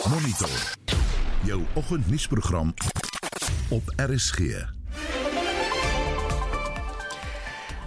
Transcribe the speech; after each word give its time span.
Monitor. 0.00 0.48
Jou 1.44 1.62
oggendnuusprogram 1.74 2.74
op 3.68 3.82
RSG. 3.96 4.38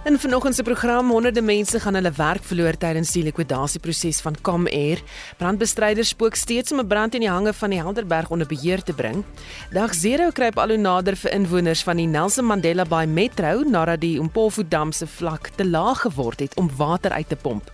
In 0.04 0.18
vanoggend 0.18 0.54
se 0.54 0.62
program 0.62 1.10
honderde 1.10 1.42
mense 1.42 1.80
gaan 1.80 1.94
hulle 1.94 2.10
werk 2.10 2.44
verloor 2.44 2.76
tydens 2.78 3.10
die 3.12 3.22
likwidasieproses 3.26 4.20
van 4.20 4.36
Comair. 4.40 5.02
Brandbestryders 5.36 6.08
spook 6.08 6.34
steeds 6.34 6.72
om 6.72 6.80
'n 6.80 6.86
brand 6.86 7.14
in 7.14 7.20
die 7.20 7.30
hange 7.30 7.52
van 7.52 7.70
die 7.70 7.78
Helderberg 7.78 8.30
onder 8.30 8.46
beheer 8.46 8.82
te 8.82 8.92
bring. 8.92 9.24
Dag 9.70 10.02
0 10.02 10.32
kruip 10.32 10.58
al 10.58 10.68
hoe 10.68 10.78
nader 10.78 11.16
vir 11.16 11.32
inwoners 11.32 11.82
van 11.82 11.96
die 11.96 12.06
Nelson 12.06 12.44
Mandela 12.44 12.84
Bay 12.84 13.06
Metro 13.06 13.62
nadat 13.62 14.00
die 14.00 14.20
Mpofu 14.22 14.68
dam 14.68 14.92
se 14.92 15.06
vlak 15.06 15.48
te 15.48 15.66
laag 15.68 16.00
geword 16.00 16.40
het 16.40 16.54
om 16.54 16.70
water 16.76 17.10
uit 17.10 17.28
te 17.28 17.36
pomp. 17.36 17.70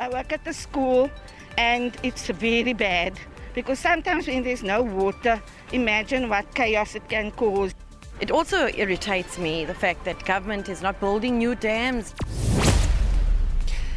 I 0.00 0.08
work 0.10 0.32
at 0.32 0.44
the 0.44 0.52
school 0.52 1.10
and 1.56 1.94
it's 2.02 2.30
very 2.38 2.74
bad 2.74 3.12
because 3.54 3.80
sometimes 3.80 4.26
when 4.26 4.42
there's 4.42 4.62
no 4.62 4.82
water, 4.82 5.40
imagine 5.72 6.28
what 6.28 6.44
chaos 6.54 6.94
it 6.94 7.08
can 7.08 7.30
cause. 7.30 7.74
It 8.20 8.30
also 8.30 8.68
irritates 8.76 9.38
me 9.38 9.64
the 9.64 9.74
fact 9.74 10.04
that 10.04 10.24
government 10.24 10.68
is 10.68 10.80
not 10.80 11.00
building 11.00 11.38
new 11.38 11.54
dams. 11.54 12.12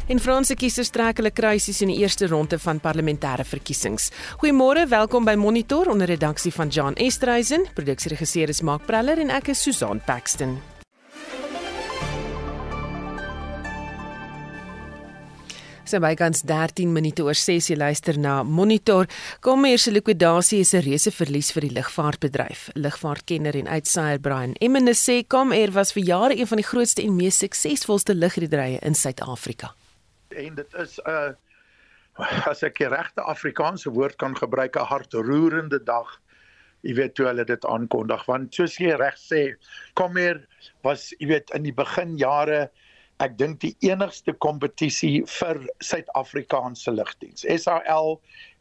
En 0.08 0.20
Franse 0.20 0.54
kiesers 0.56 0.88
trek 0.88 1.18
hulle 1.20 1.34
kruisies 1.36 1.82
in 1.84 1.90
die 1.92 1.98
eerste 2.00 2.26
ronde 2.30 2.56
van 2.58 2.80
parlementêre 2.80 3.44
verkiesings. 3.44 4.08
Goeiemôre, 4.40 4.86
welkom 4.88 5.28
by 5.28 5.36
Monitor 5.36 5.90
onder 5.92 6.08
redaksie 6.08 6.52
van 6.52 6.72
Jan 6.72 6.96
Estreisen, 6.96 7.68
produksieregisseur 7.74 8.48
is 8.48 8.64
Mark 8.64 8.88
Preller 8.88 9.20
en 9.20 9.36
ek 9.36 9.52
is 9.52 9.62
Susan 9.62 10.00
Paxton. 10.00 10.56
Sy 15.88 15.96
so 15.96 16.04
bykans 16.04 16.42
13 16.44 16.90
minute 16.92 17.22
oor 17.24 17.36
6 17.38 17.70
jy 17.70 17.76
luister 17.80 18.18
na 18.20 18.42
Monitor. 18.44 19.06
Kom 19.40 19.62
hier 19.64 19.80
se 19.80 19.88
likwidasie 19.88 20.60
is 20.60 20.74
'n 20.74 20.82
reuse 20.84 21.08
verlies 21.10 21.48
vir 21.50 21.64
die 21.64 21.72
lugvaartbedryf. 21.72 22.68
Lugvaartkenner 22.76 23.56
en 23.56 23.68
uitsaier 23.68 24.20
Brian 24.20 24.52
Emmons 24.60 25.00
sê 25.00 25.24
Comair 25.26 25.72
was 25.72 25.92
vir 25.92 26.02
jare 26.04 26.36
een 26.36 26.46
van 26.46 26.58
die 26.58 26.68
grootste 26.68 27.02
en 27.02 27.16
mees 27.16 27.38
suksesvolste 27.38 28.14
lugrederye 28.14 28.78
in 28.82 28.94
Suid-Afrika. 28.94 29.72
En 30.28 30.54
dit 30.54 30.74
is 30.74 31.00
'n 31.06 31.10
uh, 31.10 31.32
as 32.50 32.62
ek 32.62 32.78
die 32.78 32.88
regte 32.88 33.22
Afrikaanse 33.22 33.88
woord 33.88 34.16
kan 34.18 34.36
gebruik 34.36 34.76
'n 34.76 34.84
hartroerende 34.84 35.82
dag. 35.82 36.20
Jy 36.82 36.94
weet 36.94 37.14
toe 37.14 37.26
hulle 37.26 37.44
dit 37.44 37.64
aankondig 37.64 38.26
want 38.26 38.54
soos 38.54 38.76
jy 38.76 38.92
reg 38.92 39.16
sê, 39.16 39.56
Comair 39.94 40.46
was 40.82 41.14
jy 41.18 41.28
weet 41.28 41.50
in 41.54 41.62
die 41.62 41.72
beginjare 41.72 42.68
ek 43.24 43.34
dink 43.38 43.60
die 43.64 43.74
enigste 43.86 44.32
kompetisie 44.44 45.24
vir 45.26 45.60
Suid-Afrikaanse 45.82 46.92
lugdiens. 46.94 47.42
SAL 47.42 48.18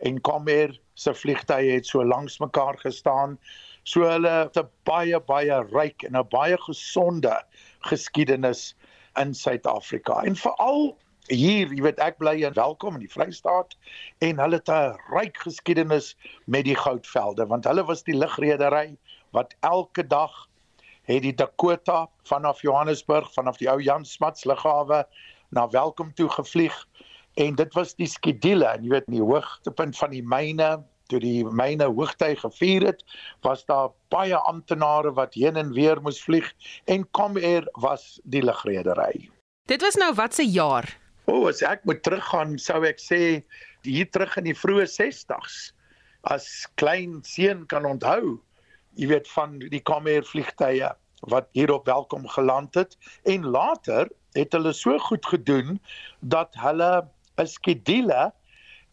en 0.10 0.22
Comair 0.26 0.74
se 0.98 1.14
vliegtye 1.14 1.76
het 1.76 1.86
so 1.86 2.04
langs 2.06 2.40
mekaar 2.42 2.78
gestaan. 2.82 3.38
So 3.84 4.08
hulle 4.10 4.34
het 4.44 4.58
'n 4.58 4.70
baie 4.90 5.20
baie 5.20 5.62
ryk 5.74 6.04
en 6.04 6.18
'n 6.18 6.30
baie 6.30 6.58
gesonde 6.58 7.36
geskiedenis 7.90 8.74
in 9.16 9.34
Suid-Afrika. 9.34 10.24
En 10.26 10.36
veral 10.36 10.98
hier, 11.28 11.68
jy 11.68 11.82
weet 11.84 12.00
ek 12.00 12.18
bly 12.18 12.44
in 12.48 12.54
Welkom 12.54 12.96
in 12.96 13.04
die 13.04 13.12
Vrystaat 13.12 13.76
en 14.24 14.40
hulle 14.40 14.60
het 14.60 14.70
'n 14.70 14.98
ryk 15.14 15.38
geskiedenis 15.38 16.16
met 16.46 16.66
die 16.66 16.76
goudvelde 16.76 17.46
want 17.46 17.66
hulle 17.66 17.86
was 17.86 18.04
die 18.04 18.18
lugredery 18.18 18.98
wat 19.32 19.54
elke 19.60 20.08
dag 20.08 20.48
het 21.08 21.24
die 21.24 21.36
Dakota 21.36 22.06
vanaf 22.28 22.62
Johannesburg 22.62 23.32
vanaf 23.34 23.58
die 23.62 23.70
ou 23.72 23.80
Jan 23.82 24.06
Smuts 24.06 24.46
lughawe 24.46 25.06
na 25.56 25.68
Welkom 25.72 26.14
toe 26.14 26.30
gevlieg. 26.30 26.76
En 27.40 27.56
dit 27.56 27.74
was 27.74 27.96
die 27.96 28.10
skedule 28.10 28.68
en 28.68 28.84
jy 28.84 28.92
weet 28.98 29.10
die 29.12 29.24
hoogtepunt 29.24 29.98
van 29.98 30.12
die 30.12 30.24
myne 30.26 30.78
toe 31.08 31.20
die 31.24 31.46
myne 31.56 31.88
hoogtyd 31.88 32.42
gevier 32.42 32.90
het 32.90 33.04
was 33.46 33.64
daar 33.70 33.94
baie 34.12 34.36
amptenare 34.50 35.14
wat 35.16 35.38
heen 35.40 35.56
en 35.56 35.72
weer 35.76 36.02
moes 36.04 36.20
vlieg 36.24 36.50
en 36.92 37.08
Comair 37.16 37.64
was 37.80 38.18
die 38.24 38.44
lugredery. 38.44 39.30
Dit 39.72 39.84
was 39.86 39.96
nou 39.96 40.14
wat 40.16 40.36
se 40.36 40.44
jaar? 40.44 40.90
O 41.28 41.44
oh, 41.44 41.48
as 41.48 41.64
ek 41.64 41.86
moet 41.88 42.04
teruggaan 42.04 42.58
sou 42.60 42.82
ek 42.88 43.00
sê 43.04 43.22
hier 43.88 44.12
terug 44.12 44.36
in 44.40 44.50
die 44.50 44.58
vroeë 44.58 44.88
60s 44.92 45.72
as 46.28 46.67
klein 46.76 47.22
seun 47.23 47.64
kan 47.72 47.88
onthou 47.88 48.38
jy 48.98 49.08
weet 49.12 49.28
van 49.30 49.60
die 49.62 49.82
Comair 49.86 50.26
vliegtye 50.26 50.90
wat 51.30 51.50
hier 51.58 51.72
op 51.74 51.86
welkom 51.86 52.28
geland 52.28 52.76
het. 52.76 52.98
En 53.24 53.46
later 53.46 54.10
het 54.38 54.54
hulle 54.54 54.74
so 54.74 54.98
goed 54.98 55.26
gedoen 55.26 55.80
dat 56.20 56.56
hulle 56.62 57.08
'n 57.38 57.46
skedule 57.46 58.32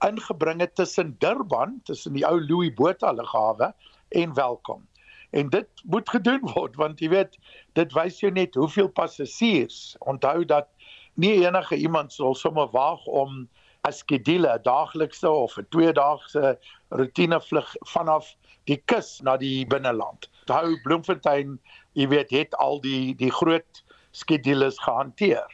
ingebring 0.04 0.60
het 0.60 0.74
tussen 0.74 1.16
Durban 1.18 1.80
tussen 1.84 2.12
die 2.12 2.26
ou 2.26 2.40
Louis 2.40 2.74
Botha 2.74 3.12
lughawe 3.12 3.72
en 4.08 4.34
welkom. 4.34 4.86
En 5.30 5.48
dit 5.48 5.68
moet 5.84 6.08
gedoen 6.08 6.40
word 6.54 6.76
want 6.76 7.00
jy 7.00 7.08
weet 7.08 7.38
dit 7.72 7.92
wys 7.92 8.20
jou 8.20 8.32
net 8.32 8.54
hoeveel 8.54 8.88
passasiers 8.88 9.96
onthou 9.98 10.44
dat 10.44 10.68
nie 11.14 11.44
enige 11.46 11.76
iemand 11.76 12.12
sal 12.12 12.34
sommer 12.34 12.68
waag 12.70 13.06
om 13.06 13.48
'n 13.84 13.92
skedule, 13.92 14.48
'n 14.48 14.62
daaglikse 14.62 15.30
of 15.30 15.56
'n 15.58 15.66
tweedaagse 15.68 16.58
roetinevlug 16.88 17.74
vanaf 17.80 18.36
die 18.70 18.80
kus 18.90 19.20
na 19.22 19.36
die 19.40 19.66
binneland. 19.66 20.28
Hou 20.48 20.76
Bloemfontein, 20.84 21.58
jy 21.98 22.08
weet, 22.08 22.30
het 22.34 22.54
al 22.62 22.80
die 22.84 23.14
die 23.18 23.32
groot 23.32 23.84
skedules 24.14 24.78
gehanteer. 24.84 25.46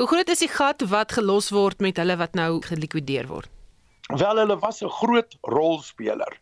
Hoe 0.00 0.08
groot 0.08 0.28
is 0.32 0.42
die 0.42 0.50
gat 0.50 0.82
wat 0.88 1.12
gelos 1.12 1.50
word 1.52 1.80
met 1.84 1.98
hulle 2.00 2.16
wat 2.16 2.36
nou 2.38 2.60
gelikwideer 2.64 3.28
word? 3.28 3.50
Wel, 4.10 4.42
hulle 4.42 4.56
was 4.58 4.82
'n 4.82 4.90
groot 4.90 5.36
rolspeler. 5.42 6.38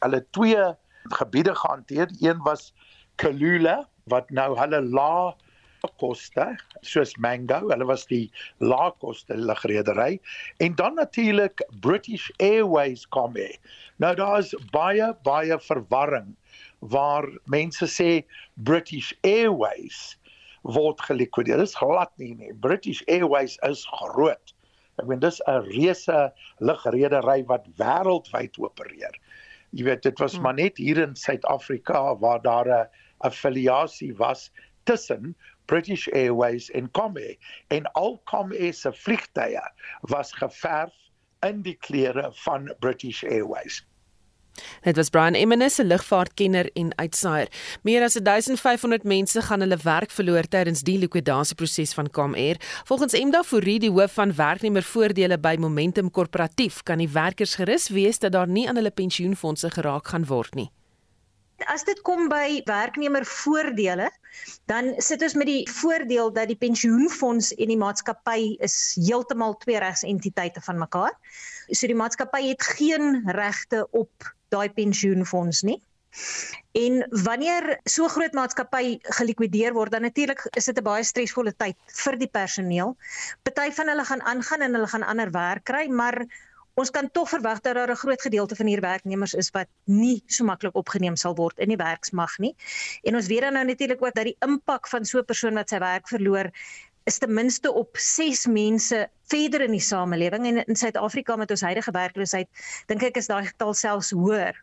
Hulle 0.00 0.24
twee 0.30 0.64
gebiede 1.18 1.54
gehanteer. 1.54 2.08
Een 2.20 2.38
was 2.42 2.72
Kalula 3.16 3.88
wat 4.04 4.30
nou 4.30 4.56
hulle 4.58 4.82
lae 4.82 5.34
koste 6.00 6.46
soos 6.82 7.16
Mango, 7.18 7.60
hulle 7.68 7.86
was 7.88 8.06
die 8.06 8.30
laagkoste 8.60 9.36
lugredery 9.36 10.20
en 10.58 10.74
dan 10.74 10.94
natuurlik 10.94 11.62
British 11.80 12.30
Airways 12.38 13.06
kom 13.08 13.36
hier. 13.36 13.56
Nou 13.98 14.14
daar's 14.14 14.54
baie 14.72 15.12
baie 15.24 15.58
verwarring 15.58 16.34
waar 16.80 17.28
mense 17.44 17.86
sê 17.86 18.22
British 18.54 19.12
Airways 19.22 20.16
word 20.62 21.00
gelikwideer. 21.00 21.60
Dit 21.60 21.68
is 21.68 21.76
glad 21.76 22.12
nie 22.20 22.34
nie. 22.34 22.52
British 22.52 23.02
Airways 23.08 23.58
is 23.68 23.84
groot. 24.00 24.54
Ek 25.00 25.06
meen 25.08 25.20
dis 25.20 25.40
'n 25.48 25.64
reuse 25.68 26.32
lugredery 26.60 27.44
wat 27.48 27.68
wêreldwyd 27.80 28.58
opereer. 28.60 29.14
Jy 29.72 29.84
weet 29.84 30.02
dit 30.02 30.18
was 30.18 30.34
hmm. 30.34 30.42
maar 30.42 30.54
net 30.54 30.76
hier 30.76 30.98
in 30.98 31.14
Suid-Afrika 31.16 32.16
waar 32.18 32.42
daar 32.42 32.68
'n 32.68 32.88
affiliasie 33.18 34.14
was 34.16 34.50
tussen 34.84 35.36
British 35.70 36.08
Airways 36.12 36.70
en 36.70 36.90
Comair 36.90 37.36
en 37.68 37.86
al 37.92 38.18
Comair 38.24 38.74
se 38.74 38.92
vliegtye 38.92 39.62
was 40.10 40.32
geverf 40.32 40.94
in 41.46 41.62
die 41.62 41.76
kleure 41.78 42.32
van 42.42 42.74
British 42.82 43.22
Airways. 43.24 43.84
Dit 44.82 44.96
was 44.96 45.10
Brian 45.14 45.34
Emmons, 45.34 45.78
'n 45.78 45.86
lugvaartkenner 45.86 46.70
en 46.72 46.90
uitsaier. 46.98 47.48
Meer 47.82 48.02
as 48.02 48.14
1500 48.14 49.04
mense 49.04 49.42
gaan 49.42 49.60
hulle 49.60 49.78
werk 49.82 50.10
verloor 50.10 50.48
tydens 50.48 50.82
die 50.82 50.98
likwidasieproses 50.98 51.94
van 51.94 52.10
Comair. 52.10 52.56
Volgens 52.84 53.12
Emda 53.12 53.42
Fourie, 53.42 53.78
die 53.78 53.90
hoof 53.90 54.12
van 54.12 54.34
werknemervoordele 54.34 55.38
by 55.38 55.56
Momentum 55.58 56.10
Korporatief, 56.10 56.82
kan 56.82 56.98
die 56.98 57.08
werkers 57.08 57.54
gerus 57.54 57.88
wees 57.88 58.18
dat 58.18 58.32
daar 58.32 58.48
nie 58.48 58.68
aan 58.68 58.76
hulle 58.76 58.90
pensioenfonde 58.90 59.70
geraak 59.70 60.08
gaan 60.08 60.26
word 60.26 60.54
nie 60.54 60.70
as 61.66 61.84
dit 61.84 62.00
kom 62.06 62.28
by 62.28 62.60
werknemervoordele, 62.64 64.08
dan 64.70 64.94
sit 65.02 65.22
ons 65.22 65.34
met 65.34 65.46
die 65.46 65.64
voordeel 65.70 66.32
dat 66.32 66.48
die 66.48 66.58
pensioenfonds 66.58 67.52
en 67.56 67.72
die 67.72 67.80
maatskappy 67.80 68.56
is 68.64 68.96
heeltemal 69.00 69.56
twee 69.64 69.78
regsentiteite 69.82 70.62
van 70.64 70.78
mekaar. 70.78 71.14
So 71.70 71.86
die 71.86 71.98
maatskappy 71.98 72.46
het 72.48 72.62
geen 72.78 73.22
regte 73.36 73.86
op 73.90 74.32
daai 74.50 74.70
pensioenfonds 74.74 75.62
nie. 75.62 75.80
En 76.72 77.06
wanneer 77.22 77.78
so 77.84 78.08
groot 78.10 78.34
maatskappy 78.34 78.98
gelikwideer 79.18 79.74
word, 79.74 79.92
dan 79.94 80.02
natuurlik 80.02 80.42
is 80.58 80.66
dit 80.70 80.78
'n 80.78 80.82
baie 80.82 81.04
stresvolle 81.04 81.52
tyd 81.56 81.76
vir 82.02 82.18
die 82.18 82.28
personeel. 82.28 82.96
Party 83.42 83.70
van 83.70 83.88
hulle 83.88 84.04
gaan 84.04 84.22
aangaan 84.22 84.60
en 84.60 84.74
hulle 84.74 84.86
gaan 84.86 85.02
ander 85.02 85.30
werk 85.30 85.64
kry, 85.64 85.86
maar 85.88 86.26
ons 86.80 86.92
kan 86.94 87.08
tog 87.12 87.28
verwag 87.28 87.60
dat 87.60 87.74
daar 87.74 87.90
'n 87.90 88.02
groot 88.02 88.22
gedeelte 88.22 88.56
van 88.56 88.66
hierdie 88.66 88.88
werknemers 88.88 89.34
is 89.34 89.50
wat 89.50 89.68
nie 89.84 90.22
so 90.26 90.44
maklik 90.44 90.74
opgeneem 90.74 91.16
sal 91.16 91.34
word 91.34 91.58
in 91.58 91.68
die 91.68 91.76
werksmag 91.76 92.38
nie. 92.38 92.54
En 93.02 93.16
ons 93.16 93.26
weet 93.26 93.40
dan 93.40 93.52
nou 93.52 93.64
natuurlik 93.64 94.02
ook 94.02 94.14
dat 94.14 94.24
die 94.24 94.36
impak 94.40 94.88
van 94.88 95.04
so 95.04 95.18
'n 95.18 95.24
persoon 95.24 95.54
wat 95.54 95.68
sy 95.68 95.78
werk 95.78 96.08
verloor 96.08 96.50
is 97.04 97.18
ten 97.18 97.34
minste 97.34 97.72
op 97.72 97.96
6 97.96 98.46
mense 98.46 99.08
verder 99.22 99.60
in 99.60 99.70
die 99.70 99.80
samelewing 99.80 100.46
en 100.46 100.64
in 100.64 100.76
Suid-Afrika 100.76 101.36
met 101.36 101.50
ons 101.50 101.60
huidige 101.60 101.90
werkloosheid 101.90 102.48
dink 102.86 103.02
ek 103.02 103.16
is 103.16 103.26
daai 103.26 103.46
getal 103.46 103.74
selfs 103.74 104.10
hoër. 104.10 104.54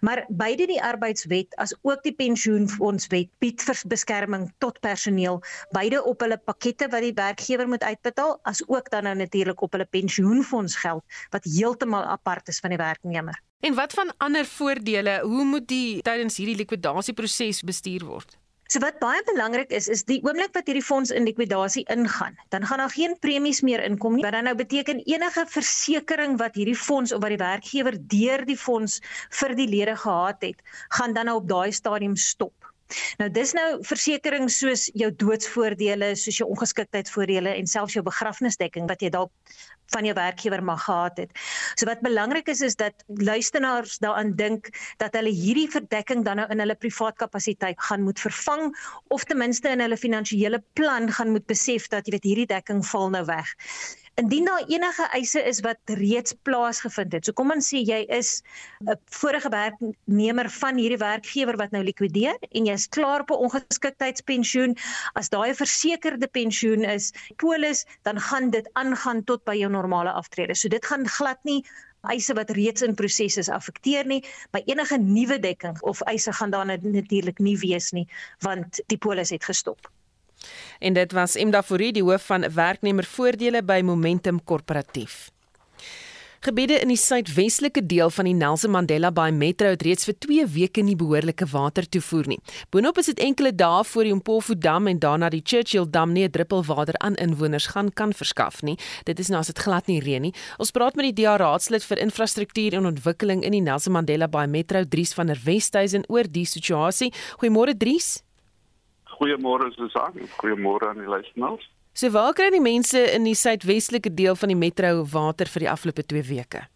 Maar 0.00 0.24
beide 0.28 0.66
die 0.66 0.82
arbeidswet 0.82 1.56
as 1.56 1.74
ook 1.82 2.02
die 2.02 2.14
pensioenfondswet 2.14 3.30
bied 3.38 3.62
vir 3.62 3.82
beskerming 3.88 4.48
tot 4.58 4.80
personeel, 4.80 5.40
beide 5.70 6.02
op 6.04 6.20
hulle 6.24 6.38
pakkette 6.38 6.88
wat 6.92 7.04
die 7.04 7.14
werkgewer 7.16 7.68
moet 7.68 7.82
uitbetaal, 7.82 8.38
as 8.42 8.62
ook 8.66 8.90
dan 8.90 9.08
nou 9.08 9.16
natuurlik 9.16 9.60
op 9.60 9.72
hulle 9.72 9.88
pensioenfondsgeld 9.90 11.04
wat 11.30 11.44
heeltemal 11.44 12.04
apart 12.16 12.48
is 12.48 12.60
van 12.60 12.74
die 12.74 12.80
werknemer. 12.80 13.42
En 13.60 13.74
wat 13.74 13.92
van 13.92 14.12
ander 14.16 14.46
voordele? 14.46 15.20
Hoe 15.22 15.44
moet 15.44 15.68
die 15.68 16.02
tydens 16.02 16.36
hierdie 16.36 16.56
likwidasieproses 16.56 17.62
bestuur 17.66 18.04
word? 18.04 18.36
So 18.66 18.80
wat 18.82 18.98
baie 18.98 19.22
belangrik 19.28 19.70
is 19.70 19.86
is 19.88 20.02
die 20.08 20.18
oomblik 20.26 20.50
wat 20.56 20.66
hierdie 20.66 20.82
fonds 20.82 21.12
in 21.14 21.26
likwidasie 21.28 21.84
ingaan, 21.92 22.34
dan 22.50 22.66
gaan 22.66 22.82
daar 22.82 22.90
geen 22.90 23.14
premies 23.22 23.62
meer 23.62 23.82
inkom 23.86 24.16
nie. 24.18 24.24
Wat 24.26 24.34
dan 24.34 24.48
nou 24.50 24.56
beteken 24.58 25.04
enige 25.06 25.44
versekering 25.52 26.34
wat 26.42 26.58
hierdie 26.58 26.78
fonds 26.78 27.14
of 27.14 27.22
wat 27.22 27.36
die 27.36 27.42
werkgewer 27.42 27.98
deur 28.10 28.42
die 28.48 28.58
fonds 28.58 28.98
vir 29.38 29.54
die 29.54 29.68
lede 29.70 29.94
gehad 30.02 30.42
het, 30.42 30.62
gaan 30.98 31.14
dan 31.14 31.30
nou 31.30 31.38
op 31.42 31.46
daai 31.48 31.70
stadium 31.72 32.16
stop. 32.18 32.54
Nou 33.20 33.28
dis 33.30 33.52
nou 33.56 33.68
versekerings 33.86 34.58
soos 34.62 34.86
jou 34.94 35.08
doodsvoordele, 35.22 36.12
soos 36.18 36.38
jou 36.40 36.48
ongeskiktheidsvoordele 36.54 37.56
en 37.58 37.66
selfs 37.70 37.96
jou 37.98 38.04
begrafnisdekking 38.06 38.86
wat 38.90 39.02
jy 39.02 39.10
dalk 39.14 39.32
van 39.94 40.06
jou 40.06 40.14
werkgewer 40.18 40.62
mag 40.64 40.82
gehad 40.84 41.18
het. 41.22 41.34
So 41.78 41.86
wat 41.86 42.02
belangrik 42.02 42.48
is 42.50 42.60
is 42.60 42.76
dat 42.78 43.04
luisteraars 43.06 43.98
daaraan 44.02 44.34
dink 44.38 44.70
dat 45.02 45.14
hulle 45.18 45.30
hierdie 45.30 45.68
verdekking 45.70 46.24
dan 46.26 46.42
nou 46.42 46.48
in 46.50 46.62
hulle 46.62 46.78
privaat 46.78 47.18
kapasiteit 47.22 47.78
gaan 47.88 48.02
moet 48.06 48.20
vervang 48.20 48.72
of 49.14 49.24
ten 49.24 49.38
minste 49.38 49.70
in 49.70 49.82
hulle 49.84 49.98
finansiële 49.98 50.62
plan 50.78 51.10
gaan 51.12 51.30
moet 51.34 51.46
besef 51.46 51.88
dat 51.88 52.06
jy 52.06 52.16
weet 52.18 52.30
hierdie 52.30 52.50
dekking 52.54 52.82
val 52.86 53.10
nou 53.14 53.24
weg. 53.30 53.54
Indien 54.16 54.46
daar 54.48 54.64
enige 54.66 55.06
eise 55.12 55.42
is 55.44 55.58
wat 55.60 55.90
reeds 55.98 56.32
plaasgevind 56.48 57.12
het. 57.12 57.26
So 57.28 57.36
kom 57.36 57.50
ons 57.52 57.66
sê 57.68 57.82
jy 57.84 57.98
is 58.16 58.30
'n 58.80 58.94
vorige 59.18 59.50
werknemer 59.52 60.48
van 60.50 60.78
hierdie 60.80 61.00
werkgewer 61.02 61.58
wat 61.60 61.74
nou 61.76 61.82
likwideer 61.84 62.38
en 62.48 62.68
jy's 62.70 62.86
klaar 62.88 63.20
op 63.20 63.30
'n 63.30 63.42
ongeskiktheidspensioen. 63.44 64.72
As 65.20 65.28
daai 65.28 65.50
'n 65.50 65.60
versekerde 65.60 66.28
pensioen 66.38 66.84
is, 66.84 67.12
polis, 67.36 67.84
dan 68.08 68.20
gaan 68.20 68.50
dit 68.50 68.70
aangaan 68.72 69.24
tot 69.24 69.44
by 69.44 69.56
jou 69.60 69.70
normale 69.70 70.12
aftrede. 70.12 70.54
So 70.54 70.68
dit 70.68 70.86
gaan 70.86 71.06
glad 71.06 71.44
nie 71.44 71.62
eise 72.08 72.34
wat 72.34 72.50
reeds 72.50 72.82
in 72.82 72.94
proses 72.94 73.36
is 73.36 73.48
affekteer 73.48 74.06
nie. 74.06 74.24
By 74.50 74.62
enige 74.64 74.98
nuwe 74.98 75.38
dekking 75.38 75.76
of 75.82 76.00
eise 76.00 76.32
gaan 76.32 76.50
daar 76.50 76.66
natuurlik 76.66 77.38
nie 77.38 77.58
wees 77.58 77.92
nie 77.92 78.08
want 78.38 78.80
die 78.86 78.98
polis 78.98 79.30
het 79.30 79.44
gestop. 79.44 79.92
En 80.78 80.92
dit 80.92 81.12
was 81.12 81.36
Emda 81.36 81.62
Fourie, 81.62 81.92
die 81.92 82.04
hoof 82.04 82.26
van 82.26 82.44
werknemervoordele 82.54 83.62
by 83.62 83.80
Momentum 83.84 84.44
Korporatief. 84.44 85.30
Gebiede 86.46 86.76
in 86.78 86.92
die 86.92 86.98
suidwestelike 87.00 87.82
deel 87.90 88.10
van 88.14 88.28
die 88.28 88.34
Nelson 88.36 88.70
Mandela 88.70 89.08
Bay 89.10 89.32
Metro 89.34 89.72
het 89.72 89.82
reeds 89.82 90.06
vir 90.06 90.14
2 90.22 90.44
weke 90.54 90.82
nie 90.84 90.94
behoorlike 90.94 91.48
water 91.50 91.88
toevoer 91.90 92.28
nie. 92.30 92.38
Boonop 92.70 93.00
is 93.00 93.08
dit 93.10 93.22
enkele 93.24 93.50
dae 93.50 93.80
voor 93.88 94.06
die 94.06 94.14
Mpofu 94.14 94.54
Dam 94.54 94.86
en 94.86 95.00
daarna 95.02 95.30
die 95.32 95.42
Churchill 95.42 95.88
Dam 95.90 96.12
nie 96.12 96.22
'n 96.22 96.30
druppel 96.30 96.62
water 96.64 96.94
aan 96.98 97.16
inwoners 97.16 97.66
gaan 97.74 97.90
kan 97.92 98.12
verskaf 98.12 98.62
nie. 98.62 98.78
Dit 99.04 99.18
is 99.18 99.28
nou 99.28 99.40
as 99.40 99.46
dit 99.46 99.58
glad 99.58 99.86
nie 99.86 100.00
reën 100.00 100.22
nie. 100.22 100.34
Ons 100.58 100.70
praat 100.70 100.94
met 100.94 101.04
die 101.04 101.24
DA 101.24 101.36
raadslid 101.36 101.82
vir 101.82 101.98
infrastruktuur 101.98 102.74
en 102.74 102.86
ontwikkeling 102.86 103.42
in 103.42 103.52
die 103.52 103.62
Nelson 103.62 103.92
Mandela 103.92 104.28
Bay 104.28 104.46
Metro 104.46 104.84
Dries 104.84 105.14
van 105.14 105.26
der 105.26 105.40
Westhuizen 105.44 106.04
oor 106.08 106.24
die 106.30 106.46
situasie. 106.46 107.12
Goeiemôre 107.40 107.76
Dries. 107.76 108.25
Goeiemôre 109.16 109.70
Susan, 109.74 110.16
goeiemôre 110.40 110.88
aan 110.90 111.00
die 111.00 111.08
luisteraars. 111.08 111.64
So 111.96 112.10
waar 112.12 112.34
kry 112.36 112.50
die 112.52 112.60
mense 112.60 113.00
in 113.16 113.24
die 113.24 113.36
suidwestelike 113.38 114.12
deel 114.12 114.36
van 114.36 114.52
die 114.52 114.58
metro 114.58 115.06
water 115.12 115.48
vir 115.48 115.64
die 115.64 115.70
afgelope 115.72 116.04
2 116.04 116.26
weke? 116.28 116.66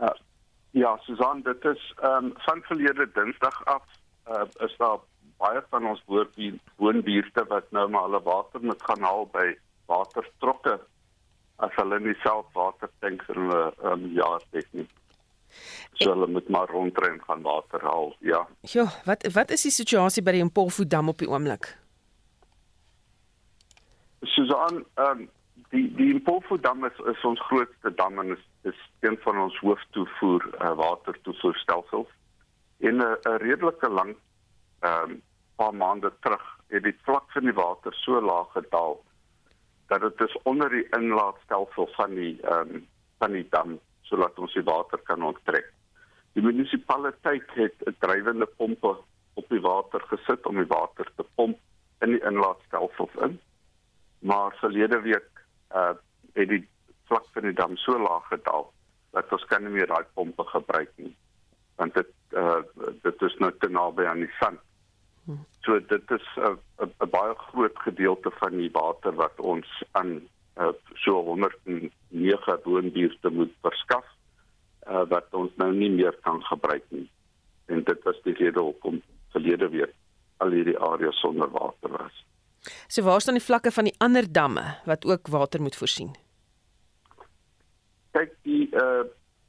Uh, 0.00 0.14
ja, 0.72 0.94
Susan, 1.04 1.42
dit 1.44 1.68
is 1.72 1.82
ehm 2.00 2.30
um, 2.30 2.32
van 2.46 2.64
verlede 2.70 3.08
Dinsdag 3.12 3.60
af 3.68 3.84
uh, 4.32 4.48
is 4.64 4.76
daar 4.80 4.98
baie 5.36 5.60
van 5.70 5.86
ons 5.92 6.02
woonbuurte 6.08 7.44
wat 7.52 7.70
nou 7.76 7.88
maar 7.92 8.08
hulle 8.08 8.22
water 8.24 8.62
moet 8.64 8.82
gaan 8.88 9.04
haal 9.04 9.26
by 9.32 9.50
waterstrokke 9.90 10.78
as 11.64 11.76
hulle 11.76 11.98
nie 12.00 12.16
self 12.22 12.48
water 12.56 12.90
tanks 13.04 13.28
in 13.32 13.42
hulle 13.42 13.60
um, 13.90 14.06
jaar 14.16 14.40
het 14.56 14.72
nie 14.72 14.86
so 15.92 16.10
hulle 16.12 16.26
moet 16.26 16.48
maar 16.48 16.68
rondry 16.68 17.08
en 17.08 17.22
gaan 17.24 17.42
water 17.42 17.82
haal 17.82 18.16
ja. 18.20 18.46
Ja 18.60 18.86
wat 19.04 19.26
wat 19.32 19.50
is 19.50 19.62
die 19.62 19.74
situasie 19.74 20.22
by 20.22 20.36
die 20.36 20.44
Mpofu 20.44 20.86
dam 20.86 21.08
op 21.08 21.18
die 21.18 21.30
oomblik? 21.30 21.70
Susan 24.22 24.84
um, 24.94 25.28
die 25.70 25.86
die 25.96 26.14
Mpofu 26.14 26.60
dam 26.60 26.84
is, 26.84 26.98
is 27.12 27.24
ons 27.24 27.40
grootste 27.48 27.94
dam 27.94 28.18
en 28.18 28.34
is, 28.36 28.44
is 28.62 28.78
een 29.00 29.18
van 29.24 29.40
ons 29.46 29.58
hooftoevoer 29.58 30.46
uh, 30.60 30.74
watertoevoerstelsels. 30.76 32.12
In 32.78 33.00
'n 33.00 33.38
redelike 33.40 33.88
lang 33.88 34.16
um, 34.80 35.22
paar 35.56 35.74
maande 35.74 36.12
terug 36.20 36.44
het 36.68 36.82
die 36.82 36.96
vlak 37.02 37.30
van 37.32 37.48
die 37.48 37.56
water 37.56 37.94
so 37.94 38.20
laag 38.20 38.52
gedaal 38.52 38.98
dat 39.86 40.00
dit 40.00 40.20
is 40.28 40.36
onder 40.42 40.70
die 40.70 40.86
inlaatstelsel 40.98 41.88
van 41.94 42.14
die 42.14 42.34
um, 42.52 42.86
van 43.18 43.32
die 43.32 43.46
dam 43.50 43.78
sodat 44.08 44.38
ons 44.38 44.54
die 44.54 44.64
water 44.66 45.00
kan 45.08 45.22
onttrek. 45.22 45.68
Die 46.36 46.44
munisipaliteit 46.44 47.48
het 47.56 47.76
'n 47.86 47.96
drywende 47.98 48.46
pompe 48.46 48.96
op 49.34 49.48
die 49.48 49.60
water 49.60 50.00
gesit 50.10 50.46
om 50.46 50.56
die 50.56 50.70
water 50.72 51.08
te 51.16 51.24
pomp 51.34 51.58
in 52.00 52.10
die 52.16 52.24
inlaatstelsels 52.30 53.14
in. 53.26 53.40
Maar 54.18 54.56
verlede 54.60 55.00
week 55.00 55.30
uh 55.74 55.94
het 56.36 56.48
die 56.48 56.68
vlak 57.08 57.24
van 57.32 57.42
die 57.42 57.56
dam 57.56 57.76
so 57.76 57.98
laag 57.98 58.26
gedaal 58.28 58.72
dat 59.10 59.32
ons 59.32 59.44
kan 59.48 59.62
nie 59.64 59.72
meer 59.72 59.86
daai 59.86 60.04
pompe 60.14 60.44
gebruik 60.44 60.92
nie. 60.96 61.16
Want 61.76 61.94
dit 61.94 62.12
uh 62.32 62.60
dit 63.02 63.22
is 63.22 63.36
nou 63.38 63.52
te 63.58 63.68
naby 63.68 64.04
aan 64.04 64.20
die 64.20 64.34
sand. 64.40 64.60
So 65.64 65.80
dit 65.80 66.10
is 66.10 66.26
'n 66.36 66.58
'n 66.84 67.10
baie 67.10 67.34
groot 67.34 67.78
gedeelte 67.78 68.30
van 68.30 68.56
die 68.56 68.70
water 68.70 69.14
wat 69.14 69.40
ons 69.40 69.82
aan 69.92 70.28
uh, 70.56 70.72
so 70.94 71.22
109 71.22 72.60
woonbuurte 72.64 73.30
moet 73.30 73.52
verskaf 73.60 74.06
uh, 74.88 75.02
wat 75.08 75.26
ons 75.30 75.52
nou 75.56 75.72
nie 75.74 75.90
meer 75.90 76.16
kan 76.22 76.42
gebruik 76.42 76.84
nie. 76.88 77.08
En 77.66 77.84
dit 77.84 78.02
was 78.02 78.18
die 78.24 78.34
rede 78.38 78.60
hoekom 78.60 79.02
verlede 79.34 79.68
week 79.68 79.94
al 80.36 80.52
hierdie 80.52 80.78
areas 80.78 81.18
sonder 81.20 81.50
water 81.50 81.90
was. 81.90 82.24
So 82.88 83.02
waar 83.02 83.20
staan 83.20 83.38
die 83.38 83.44
vlakke 83.44 83.70
van 83.72 83.88
die 83.88 83.94
ander 83.98 84.26
damme 84.32 84.64
wat 84.84 85.04
ook 85.04 85.28
water 85.28 85.62
moet 85.62 85.76
voorsien? 85.76 86.14
Kyk 88.16 88.34
die 88.42 88.68
uh 88.72 89.04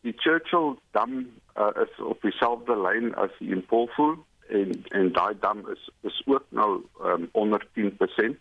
die 0.05 0.13
Churchill 0.23 0.77
dam 0.95 1.25
uh, 1.57 1.71
is 1.83 1.99
op 1.99 2.21
dieselfde 2.21 2.75
lyn 2.79 3.09
as 3.19 3.33
die 3.39 3.49
Impofu 3.51 4.13
en 4.47 4.75
en 4.95 5.09
daai 5.11 5.33
dam 5.39 5.65
is 5.73 5.89
is 6.07 6.21
ook 6.25 6.45
nou 6.49 6.83
um, 7.03 7.29
onder 7.31 7.65
10%. 7.75 8.37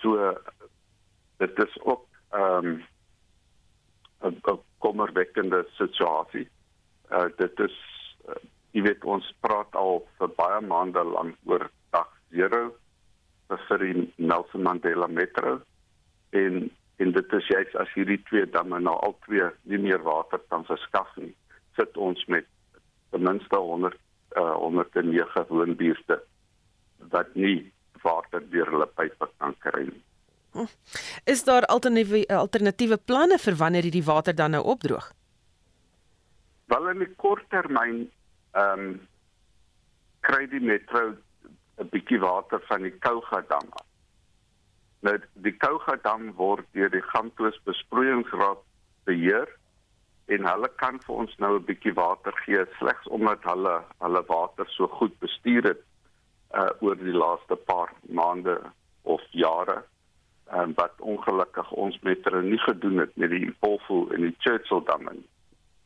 So 0.00 0.34
dit 1.44 1.64
is 1.66 1.78
ook 1.82 2.04
ehm 2.30 2.66
um, 2.66 2.82
'n 4.24 4.60
kommerwekkende 4.78 5.66
situasie. 5.76 6.48
Uh 7.10 7.28
dit 7.36 7.60
is 7.60 7.76
uh, 8.28 8.40
jy 8.70 8.82
weet 8.82 9.04
ons 9.04 9.34
praat 9.40 9.74
al 9.74 10.00
vir 10.18 10.30
baie 10.38 10.60
maande 10.60 11.04
lank 11.04 11.36
oor 11.44 11.68
dag 11.90 12.10
0 12.30 12.72
vir 13.68 13.78
die 13.78 14.12
Nelson 14.16 14.62
Mandela 14.62 15.06
Metro 15.06 15.60
en 16.30 16.70
en 16.96 17.12
dit 17.12 17.32
is 17.38 17.46
juist 17.50 17.76
as 17.82 17.90
hierdie 17.94 18.20
twee 18.30 18.46
damme 18.56 18.78
nou 18.80 18.94
al 19.06 19.16
twee 19.26 19.46
nie 19.62 19.80
meer 19.82 20.02
water 20.02 20.40
kan 20.48 20.64
verskaf 20.64 21.10
nie, 21.16 21.34
sit 21.76 21.96
ons 21.96 22.20
met 22.30 22.46
ten 23.10 23.22
minste 23.28 23.58
100 23.58 23.98
uh 24.42 24.54
109 24.62 25.46
woonbuurte 25.48 26.20
wat 27.14 27.34
nie 27.34 27.58
water 28.02 28.42
deur 28.50 28.70
hulle 28.70 28.86
pype 28.98 29.28
kan 29.38 29.54
kry 29.66 29.86
nie. 29.90 30.02
Is 31.24 31.44
daar 31.44 31.66
alternatiewe 31.66 32.26
alternatiewe 32.28 32.96
planne 32.96 33.38
vir 33.38 33.56
wanneer 33.56 33.82
hierdie 33.82 34.04
water 34.04 34.34
dan 34.34 34.50
nou 34.50 34.62
opdroog? 34.74 35.12
Wel 36.72 36.88
in 36.88 36.98
die 37.04 37.14
kort 37.16 37.48
termyn 37.50 38.10
ehm 38.52 38.84
um, 38.84 39.00
kry 40.24 40.46
die 40.48 40.60
metro 40.60 41.16
'n 41.78 41.88
bietjie 41.90 42.20
water 42.20 42.62
van 42.68 42.82
die 42.82 42.94
Kouga 42.98 43.40
dam 43.48 43.66
af. 43.70 43.86
Nou 45.00 45.18
die 45.32 45.56
Kouga 45.56 45.96
dam 46.02 46.32
word 46.38 46.66
deur 46.72 46.90
die 46.90 47.02
Gamtoos 47.02 47.58
besproeiingsraad 47.64 48.62
beheer 49.04 49.48
en 50.26 50.46
hulle 50.48 50.70
kan 50.80 51.00
vir 51.06 51.14
ons 51.14 51.34
nou 51.38 51.58
'n 51.58 51.64
bietjie 51.64 51.94
water 51.94 52.32
gee 52.44 52.64
slegs 52.78 53.08
omdat 53.08 53.42
hulle 53.42 53.74
hulle 53.98 54.22
water 54.28 54.70
so 54.76 54.86
goed 54.86 55.18
bestuur 55.18 55.68
het 55.72 55.82
uh 56.54 56.70
oor 56.80 56.96
die 56.96 57.18
laaste 57.24 57.56
paar 57.56 57.92
maande 58.08 58.56
of 59.02 59.20
jare 59.30 59.82
um, 60.52 60.74
wat 60.74 60.92
ongelukkig 60.98 61.70
ons 61.72 61.98
metro 62.02 62.40
nie 62.40 62.58
gedoen 62.58 62.98
het 62.98 63.16
met 63.16 63.30
die 63.30 63.44
Impolfo 63.46 64.08
en 64.08 64.20
die 64.20 64.34
Churchill 64.38 64.82
damme. 64.84 65.16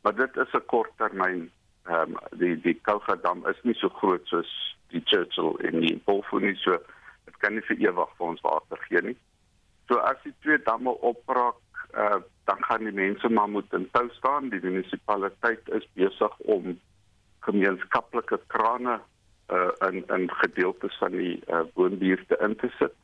Maar 0.02 0.14
dit 0.14 0.36
is 0.36 0.52
'n 0.52 0.66
korttermyn 0.66 1.50
ehm 1.84 2.16
um, 2.16 2.16
die 2.38 2.60
die 2.60 2.78
Kouga 2.82 3.16
dam 3.16 3.46
is 3.46 3.60
nie 3.62 3.74
so 3.74 3.88
groot 3.88 4.26
soos 4.26 4.76
die 4.88 5.02
Churchill 5.04 5.56
en 5.64 5.80
die 5.80 5.92
Impolfo 5.92 6.38
nie 6.38 6.56
so 6.56 6.78
dit 7.24 7.36
kan 7.38 7.54
nie 7.54 7.64
vir 7.68 7.76
ewig 7.76 8.10
vir 8.16 8.26
ons 8.26 8.40
water 8.40 8.78
gee 8.88 9.00
nie. 9.00 9.16
So 9.88 9.96
as 9.98 10.16
die 10.24 10.34
twee 10.40 10.58
damme 10.58 10.90
opraak 10.90 11.62
uh 11.94 12.20
dan 12.48 12.64
gaan 12.64 12.84
die 12.84 12.92
mense 12.92 13.28
maar 13.28 13.48
moet 13.48 13.72
in 13.72 13.90
tou 13.90 14.08
staan. 14.10 14.48
Die 14.48 14.60
munisipaliteit 14.60 15.68
is 15.68 15.88
besig 15.94 16.38
om 16.38 16.80
gemeenskaplike 17.40 18.40
krane 18.46 19.00
uh, 19.48 19.88
in 19.88 20.04
in 20.16 20.30
gedeeltes 20.30 20.96
van 20.98 21.12
die 21.12 21.42
uh, 21.48 21.60
woonbuurte 21.74 22.38
in 22.40 22.56
te 22.56 22.70
sit. 22.78 22.94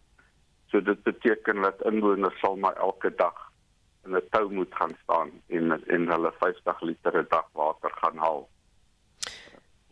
So 0.71 0.81
dit 0.81 1.03
beteken 1.03 1.63
dat 1.63 1.83
inwoners 1.85 2.39
sal 2.41 2.57
maar 2.57 2.77
elke 2.77 3.15
dag 3.17 3.51
in 4.05 4.17
'n 4.17 4.23
tou 4.31 4.53
moet 4.53 4.75
gaan 4.75 4.97
staan 5.03 5.31
en 5.49 5.73
en 5.87 6.11
hulle 6.11 6.33
50 6.39 6.81
liter 6.81 7.11
per 7.11 7.29
dag 7.29 7.49
water 7.53 7.93
gaan 8.01 8.17
haal. 8.17 8.49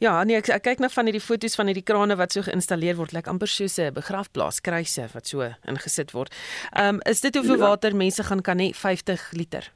Ja, 0.02 0.24
nee, 0.24 0.36
ek, 0.36 0.48
ek 0.50 0.64
kyk 0.66 0.80
na 0.82 0.88
van 0.90 1.06
hierdie 1.06 1.22
foto's 1.22 1.54
van 1.54 1.68
hierdie 1.70 1.84
krane 1.86 2.16
wat 2.18 2.34
so 2.34 2.42
geïnstalleer 2.42 2.96
word, 2.98 3.12
lyk 3.14 3.22
like 3.22 3.30
amper 3.30 3.50
soos 3.50 3.78
'n 3.78 3.94
begrafplaas 3.94 4.58
kruise 4.60 5.04
wat 5.14 5.26
so 5.30 5.46
ingesit 5.70 6.10
word. 6.10 6.34
Ehm 6.72 6.96
um, 6.96 7.00
is 7.06 7.20
dit 7.20 7.34
hoeveel 7.34 7.60
ja. 7.60 7.68
water 7.68 7.94
mense 7.96 8.22
gaan 8.22 8.42
kan 8.42 8.58
hê? 8.58 8.72
50 8.74 9.32
liter. 9.32 9.70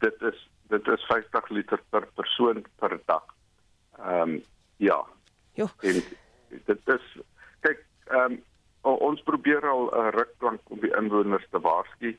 Dit 0.00 0.22
is 0.22 0.48
dit 0.68 0.88
is 0.88 1.06
50 1.06 1.50
liter 1.50 1.80
per 1.90 2.08
persoon 2.14 2.64
per 2.78 2.98
dag. 3.06 3.22
Ehm 3.98 4.20
um, 4.20 4.42
ja. 4.76 4.98
Ja. 5.54 5.68
Dit 6.66 6.80
is 6.96 7.06
kyk 7.60 7.86
ehm 8.10 8.32
um, 8.32 8.42
ons 8.86 9.22
probeer 9.22 9.68
al 9.68 9.88
'n 9.90 9.98
uh, 9.98 10.10
rukplank 10.14 10.60
om 10.70 10.80
die 10.80 10.94
inwoners 10.96 11.46
te 11.50 11.60
waarsku 11.60 12.16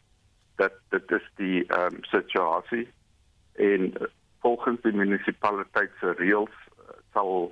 dat 0.55 0.74
dit 0.89 1.12
is 1.12 1.27
die 1.36 1.65
ehm 1.65 1.95
um, 1.95 2.03
situasie 2.03 2.88
en 3.53 3.93
volgens 4.41 4.81
die 4.81 4.93
munisipaliteit 4.93 5.91
se 6.00 6.12
reëls 6.12 6.57
sal 7.13 7.51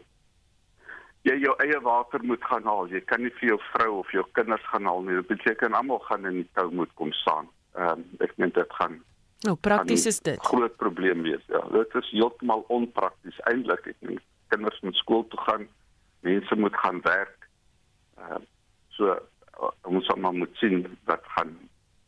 jy 1.21 1.35
jou 1.41 1.55
eie 1.57 1.79
water 1.81 2.23
moet 2.23 2.43
gaan 2.43 2.63
haal. 2.63 2.87
Jy 2.87 3.01
kan 3.09 3.21
nie 3.21 3.33
vir 3.39 3.47
jou 3.49 3.59
vrou 3.71 3.91
of 3.99 4.11
jou 4.11 4.25
kinders 4.37 4.65
gaan 4.69 4.85
haal 4.85 5.01
nie. 5.01 5.15
Dit 5.15 5.27
beteken 5.27 5.73
almal 5.73 5.99
gaan 5.99 6.25
in 6.25 6.41
die 6.43 6.49
tou 6.53 6.71
moet 6.71 6.93
kom 6.93 7.11
staan. 7.11 7.49
Ehm 7.75 7.99
um, 7.99 8.05
ek 8.19 8.37
meen 8.37 8.53
dit 8.53 8.73
gaan 8.79 9.01
Nou 9.45 9.55
prakties 9.61 10.05
is 10.05 10.19
dit. 10.25 10.39
Groot 10.41 10.75
probleem 10.81 11.21
wees. 11.21 11.43
Ja, 11.51 11.61
dit 11.71 11.95
is 11.99 12.09
heeltemal 12.09 12.63
onprakties 12.73 13.37
eintlik. 13.51 13.91
Ek 13.91 13.97
meen 13.99 14.21
kinders 14.53 14.79
moet 14.81 14.97
skool 14.97 15.25
toe 15.29 15.39
gaan, 15.45 15.67
mense 16.25 16.55
moet 16.55 16.77
gaan 16.83 17.01
werk. 17.05 17.49
Ehm 18.17 18.41
uh, 18.41 18.43
so 18.97 19.13
uh, 19.13 19.71
ons 19.83 20.11
moet 20.15 20.39
moet 20.41 20.61
sien 20.61 20.85
wat 21.05 21.23
gaan 21.37 21.55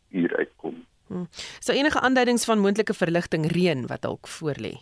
hier 0.10 0.36
uitkom. 0.38 0.86
Hmm. 1.08 1.27
So 1.60 1.72
enige 1.72 2.00
aanduidings 2.00 2.46
van 2.46 2.60
moontlike 2.60 2.94
verligting 2.94 3.48
reën 3.51 3.88
wat 3.88 4.01
dalk 4.01 4.27
voorlê 4.27 4.75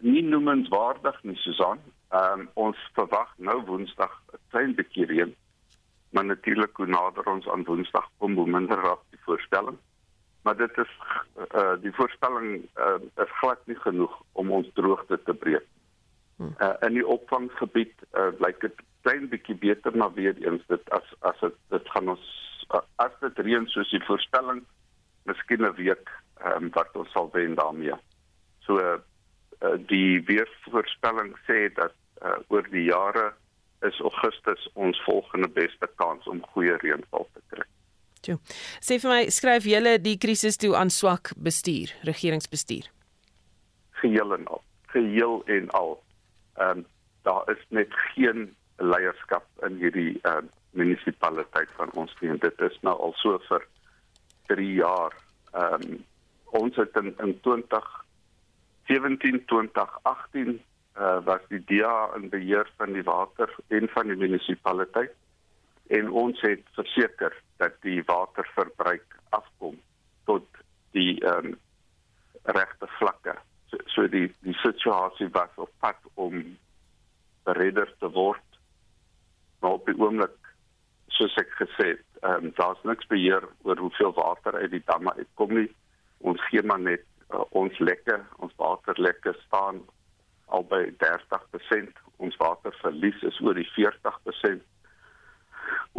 nie 0.00 0.22
noemenswaardig 0.22 1.22
nie 1.22 1.36
Susan. 1.36 1.80
Ehm 2.08 2.40
um, 2.40 2.48
ons 2.54 2.78
verwag 2.96 3.32
nou 3.36 3.60
Woensdag 3.66 4.12
'n 4.32 4.38
klein 4.50 4.74
bietjie 4.74 5.06
reën. 5.06 5.34
Maar 6.10 6.24
natuurlik 6.24 6.76
hoe 6.76 6.86
nader 6.86 7.26
ons 7.26 7.48
aan 7.48 7.64
Woensdag 7.64 8.08
kom, 8.18 8.34
hoe 8.34 8.46
minder 8.46 8.78
raak 8.78 9.02
die 9.10 9.20
voorstelling. 9.22 9.76
Maar 10.42 10.56
dit 10.56 10.78
is 10.78 10.92
eh 11.34 11.60
uh, 11.60 11.76
die 11.80 11.92
voorstelling 11.92 12.68
uh, 12.76 13.24
is 13.24 13.38
glad 13.40 13.66
nie 13.66 13.80
genoeg 13.80 14.22
om 14.32 14.50
ons 14.50 14.70
droogte 14.74 15.22
te 15.22 15.34
breek. 15.34 15.66
Uh, 16.38 16.74
in 16.80 16.92
die 16.92 17.06
opvanggebied 17.06 17.94
uh, 18.12 18.30
lyk 18.38 18.60
dit 18.60 18.74
klein 19.02 19.28
bietjie 19.28 19.56
beter 19.56 19.96
maar 19.96 20.12
weer 20.14 20.36
eens 20.42 20.64
dit 20.68 20.90
as 20.90 21.14
as 21.20 21.40
dit 21.40 21.56
dit 21.74 21.90
gaan 21.94 22.08
ons 22.14 22.26
as 22.96 23.14
dit 23.20 23.38
reën 23.46 23.66
soos 23.72 23.90
die 23.90 24.04
voorstelling 24.06 24.64
miskien 25.28 25.64
'n 25.64 25.74
week 25.76 26.10
um, 26.44 26.70
wat 26.72 26.96
ons 26.96 27.10
sal 27.12 27.30
wen 27.32 27.54
daarmee. 27.54 27.96
So 28.66 28.78
uh, 28.78 28.98
die 29.90 30.22
weervoorspelling 30.24 31.36
sê 31.46 31.68
dat 31.74 31.94
uh, 32.22 32.38
oor 32.48 32.66
die 32.70 32.84
jare 32.88 33.32
is 33.86 34.00
Augustus 34.00 34.68
ons 34.74 35.00
volgende 35.04 35.48
beste 35.48 35.88
kans 35.96 36.26
om 36.26 36.42
goeie 36.54 36.76
reënval 36.82 37.28
te 37.32 37.42
kry. 37.52 37.66
Toe. 38.26 38.38
Sê 38.82 38.98
vir 38.98 39.10
my, 39.10 39.20
skryf 39.30 39.66
julle 39.70 39.98
die 40.02 40.16
krisis 40.18 40.58
toe 40.58 40.74
aan 40.76 40.90
swak 40.90 41.30
bestuur, 41.36 41.94
regeringsbestuur? 42.08 42.90
Geheel 44.02 44.34
en 44.34 44.46
al. 44.46 44.62
Geheel 44.94 45.42
en 45.46 45.70
al. 45.70 45.98
Ehm 46.58 46.78
um, 46.78 46.86
daar 47.26 47.50
is 47.50 47.60
net 47.68 47.92
geen 48.14 48.54
leierskap 48.78 49.46
in 49.66 49.80
hierdie 49.82 50.12
ehm 50.22 50.46
uh, 50.46 50.54
munisipaliteit 50.78 51.70
van 51.78 51.90
ons 51.96 52.12
nie. 52.20 52.34
Dit 52.38 52.60
is 52.60 52.76
nou 52.86 52.92
al 53.02 53.14
so 53.18 53.38
vir 53.48 53.64
3 54.52 54.66
jaar. 54.74 55.16
Ehm 55.52 55.88
um, 55.88 56.04
ons 56.58 56.76
het 56.76 56.96
in, 56.96 57.14
in 57.24 57.34
20 57.44 57.88
17-2018 58.88 60.60
uh, 60.96 61.18
was 61.24 61.40
die 61.48 61.60
DA 61.68 62.10
in 62.16 62.28
beheer 62.28 62.70
van 62.76 62.92
die 62.92 63.04
water 63.04 63.52
en 63.68 63.88
van 63.92 64.08
die 64.08 64.16
munisipaliteit 64.16 65.12
en 65.88 66.10
ons 66.10 66.40
het 66.40 66.64
verseker 66.76 67.36
dat 67.60 67.76
die 67.84 68.00
waterverbruik 68.08 69.16
afkom 69.36 69.76
tot 70.24 70.46
die 70.96 71.16
um, 71.24 71.54
regte 72.42 72.88
vlakke. 72.98 73.36
So, 73.68 73.80
so 73.94 74.08
die 74.08 74.26
die 74.44 74.56
situasie 74.62 75.28
was 75.36 75.52
op 75.56 75.72
pad 75.80 76.00
om 76.14 76.42
beredder 77.48 77.92
te 78.00 78.10
word. 78.12 78.44
Maar 79.60 79.78
op 79.78 79.86
die 79.86 79.98
oomblik 79.98 80.36
soos 81.18 81.34
ek 81.40 81.50
gesê 81.58 81.92
het, 81.94 82.04
um, 82.22 82.50
daar's 82.58 82.82
niks 82.86 83.06
beheer 83.10 83.44
oor 83.66 83.78
hoeveel 83.78 84.12
water 84.16 84.54
uit 84.54 84.70
die 84.70 84.82
damme 84.86 85.14
uitkom 85.18 85.54
nie. 85.54 85.68
Ons 86.18 86.42
gee 86.50 86.62
maar 86.62 86.82
net 86.82 87.04
uh, 87.32 87.44
ons 87.58 87.78
lekke, 87.78 88.20
ons 88.42 88.54
waterlekke 88.60 89.34
staan 89.46 89.82
al 90.54 90.64
by 90.70 90.84
30%. 91.02 92.02
Ons 92.16 92.36
waterverlies 92.40 93.22
is 93.26 93.40
oor 93.44 93.58
die 93.58 93.68
40%. 93.74 94.62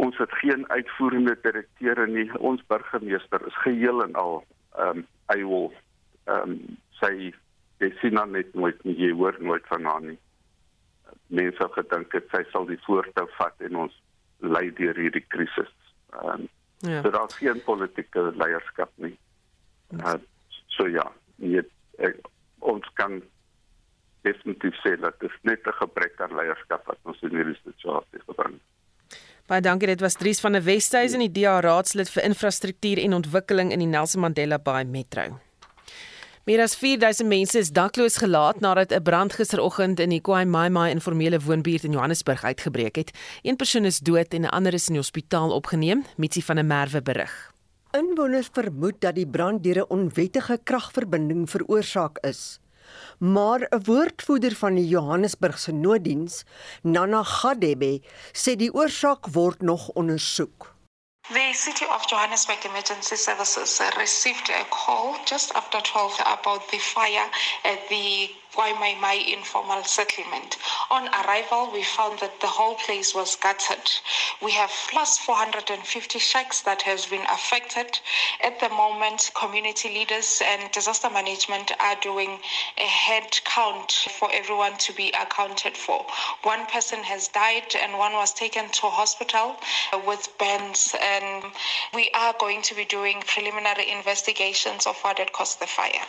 Ons 0.00 0.16
het 0.18 0.32
geen 0.40 0.64
uitvoerende 0.70 1.36
direkteure 1.42 2.06
nie. 2.06 2.26
Ons 2.38 2.64
burgemeester 2.66 3.46
is 3.46 3.60
geheel 3.64 4.02
en 4.06 4.14
al 4.14 4.42
ehm 4.78 5.02
um, 5.02 5.06
wil 5.48 5.72
ehm 6.26 6.50
um, 6.50 6.58
sê 7.00 7.10
jy 7.80 7.88
sien 8.00 8.18
dan 8.18 8.34
net 8.36 8.54
nooit 8.54 8.82
nie 8.84 8.96
jy 8.98 9.10
hoor 9.16 9.36
nooit 9.40 9.66
van 9.70 9.86
haar 9.88 10.02
nie. 10.04 10.18
Mense 11.30 11.62
het 11.62 11.76
gedink 11.78 12.12
dit 12.12 12.32
sy 12.34 12.42
sal 12.52 12.66
die 12.66 12.78
voorstel 12.86 13.28
vat 13.38 13.66
en 13.66 13.76
ons 13.86 13.96
lei 14.40 14.70
deur 14.78 14.98
hierdie 14.98 15.26
krisis. 15.28 15.72
Ehm 16.14 16.46
um, 16.46 16.48
ja. 16.80 17.02
so 17.02 17.10
daar's 17.10 17.36
geen 17.36 17.60
politieke 17.64 18.32
leierskap 18.34 18.90
nie. 18.96 19.16
Uh, 19.92 20.16
so 20.76 20.86
ja, 20.88 21.04
nee, 21.36 21.62
ek, 21.98 22.16
ons 22.58 22.86
kan 22.94 23.20
definitief 24.24 24.76
sê 24.84 24.96
dat 25.00 25.18
dit 25.20 25.32
net 25.42 25.66
'n 25.66 25.78
gebrek 25.82 26.20
aan 26.20 26.36
leierskap 26.36 26.86
wat 26.86 26.98
ons 27.04 27.22
in 27.22 27.36
hierdie 27.36 27.58
situasie 27.64 28.20
gebring 28.26 28.56
het. 28.58 29.18
Baie 29.50 29.60
dankie, 29.60 29.88
dit 29.90 30.00
was 30.00 30.14
Dries 30.14 30.40
van 30.40 30.52
der 30.52 30.62
Westhuizen, 30.62 31.18
die 31.18 31.42
DA 31.42 31.60
raadslid 31.60 32.10
vir 32.10 32.22
infrastruktuur 32.22 32.98
en 32.98 33.14
ontwikkeling 33.14 33.72
in 33.72 33.82
die 33.82 33.90
Nelson 33.90 34.20
Mandela 34.20 34.58
Bay 34.58 34.84
Metro. 34.84 35.40
Meer 36.48 36.62
as 36.64 36.72
4000 36.74 37.28
mense 37.28 37.58
is 37.58 37.68
dakloos 37.68 38.14
gelaat 38.16 38.62
nadat 38.64 38.92
'n 38.92 39.02
brand 39.02 39.32
gisteroggend 39.32 40.00
in 40.00 40.08
die 40.08 40.20
Khoi 40.20 40.44
Mai 40.44 40.70
Mai 40.70 40.90
informele 40.90 41.38
woonbuurt 41.38 41.84
in 41.84 41.92
Johannesburg 41.92 42.44
uitgebreek 42.44 42.96
het. 42.96 43.10
Een 43.42 43.56
persoon 43.56 43.84
is 43.84 43.98
dood 43.98 44.32
en 44.32 44.42
'n 44.42 44.48
ander 44.48 44.72
is 44.74 44.88
in 44.88 44.94
die 44.94 45.02
hospitaal 45.02 45.50
opgeneem, 45.50 46.04
Mitsi 46.16 46.42
van 46.42 46.56
der 46.56 46.64
Merwe 46.64 47.02
berig. 47.02 47.52
Inwoners 47.90 48.48
vermoed 48.52 49.00
dat 49.00 49.14
die 49.14 49.26
brand 49.26 49.62
deur 49.62 49.76
'n 49.76 49.88
onwettige 49.88 50.60
kragverbinding 50.64 51.50
veroorsaak 51.50 52.18
is. 52.18 52.58
Maar 53.18 53.66
'n 53.70 53.84
woordvoerder 53.84 54.54
van 54.54 54.74
die 54.74 54.88
Johannesburgse 54.88 55.72
nooddiens, 55.72 56.44
Nana 56.82 57.22
Gadebe, 57.22 58.00
sê 58.32 58.56
die 58.56 58.74
oorsaak 58.74 59.26
word 59.26 59.62
nog 59.62 59.88
ondersoek. 59.88 60.74
The 61.32 61.52
City 61.52 61.86
of 61.86 62.08
Johannesburg 62.08 62.64
Emergency 62.64 63.14
Services 63.14 63.80
received 63.96 64.50
a 64.50 64.64
call 64.64 65.16
just 65.24 65.52
after 65.54 65.80
12 65.80 66.18
about 66.26 66.68
the 66.72 66.78
fire 66.78 67.30
at 67.64 67.88
the 67.88 68.30
Waimai 68.56 69.32
informal 69.32 69.84
settlement. 69.84 70.56
On 70.90 71.08
arrival, 71.08 71.70
we 71.72 71.84
found 71.84 72.18
that 72.18 72.40
the 72.40 72.48
whole 72.48 72.74
place 72.74 73.14
was 73.14 73.36
gutted. 73.36 73.88
We 74.42 74.50
have 74.52 74.72
plus 74.90 75.18
450 75.18 76.18
shacks 76.18 76.62
that 76.62 76.82
has 76.82 77.06
been 77.06 77.24
affected. 77.30 78.00
At 78.42 78.58
the 78.58 78.68
moment, 78.70 79.30
community 79.34 79.90
leaders 79.90 80.42
and 80.44 80.70
disaster 80.72 81.08
management 81.10 81.70
are 81.78 81.94
doing 82.02 82.40
a 82.76 82.86
head 82.86 83.38
count 83.44 83.92
for 84.18 84.28
everyone 84.32 84.76
to 84.78 84.92
be 84.94 85.10
accounted 85.10 85.76
for. 85.76 86.04
One 86.42 86.66
person 86.66 87.04
has 87.04 87.28
died 87.28 87.76
and 87.80 87.96
one 87.96 88.14
was 88.14 88.34
taken 88.34 88.68
to 88.68 88.86
hospital 88.88 89.56
with 90.04 90.28
burns 90.38 90.94
and 91.20 91.44
we 91.94 92.10
are 92.14 92.34
going 92.38 92.62
to 92.62 92.74
be 92.74 92.84
doing 92.84 93.22
preliminary 93.26 93.86
investigations 93.90 94.86
of 94.86 94.96
what 95.04 95.18
had 95.18 95.32
caused 95.32 95.58
the 95.60 95.66
fire. 95.66 96.06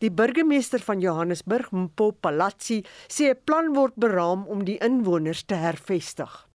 Die 0.00 0.10
burgemeester 0.10 0.80
van 0.80 1.00
Johannesburg, 1.00 1.68
Mpo 1.70 2.12
Palazzi, 2.20 2.84
sê 3.08 3.30
'n 3.30 3.40
plan 3.44 3.74
word 3.76 3.94
beraam 3.94 4.46
om 4.48 4.64
die 4.64 4.78
inwoners 4.78 5.44
te 5.44 5.54
hervestig. 5.54 6.49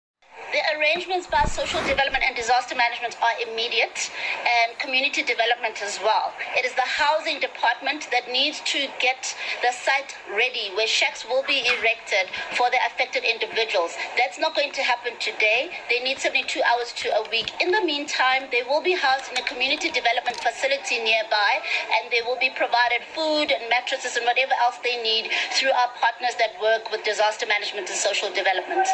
The 0.51 0.61
arrangements 0.77 1.27
by 1.27 1.45
social 1.45 1.81
development 1.87 2.25
and 2.27 2.35
disaster 2.35 2.75
management 2.75 3.17
are 3.23 3.33
immediate 3.41 4.11
and 4.43 4.79
community 4.79 5.23
development 5.23 5.81
as 5.81 6.01
well. 6.03 6.35
It 6.59 6.67
is 6.67 6.75
the 6.75 6.85
housing 6.85 7.41
department 7.41 8.09
that 8.11 8.29
needs 8.31 8.61
to 8.73 8.89
get 9.01 9.35
the 9.63 9.73
site 9.73 10.17
ready 10.29 10.69
where 10.75 10.87
shacks 10.87 11.25
will 11.25 11.45
be 11.49 11.65
erected 11.79 12.29
for 12.53 12.69
the 12.69 12.77
affected 12.85 13.25
individuals. 13.25 13.97
That's 14.19 14.39
not 14.39 14.55
going 14.55 14.73
to 14.73 14.83
happen 14.83 15.15
today. 15.21 15.71
They 15.89 16.01
need 16.01 16.19
72 16.19 16.61
hours 16.65 16.93
to 17.01 17.09
a 17.17 17.29
week. 17.31 17.53
In 17.63 17.71
the 17.71 17.81
meantime, 17.81 18.49
they 18.51 18.63
will 18.63 18.83
be 18.83 18.93
housed 18.93 19.31
in 19.33 19.39
a 19.39 19.47
community 19.49 19.91
development 19.91 20.37
facility 20.41 20.99
nearby 20.99 21.65
and 21.97 22.11
they 22.11 22.21
will 22.27 22.39
be 22.39 22.51
provided 22.51 23.01
food 23.15 23.53
and 23.53 23.69
mattresses 23.71 24.17
and 24.17 24.27
whatever 24.27 24.53
else 24.61 24.77
they 24.85 25.03
need 25.03 25.31
through 25.53 25.73
our 25.73 25.89
partners 26.01 26.35
that 26.37 26.61
work 26.61 26.91
with 26.91 27.05
disaster 27.05 27.47
management 27.47 27.89
and 27.89 27.97
social 27.97 28.29
development. 28.33 28.89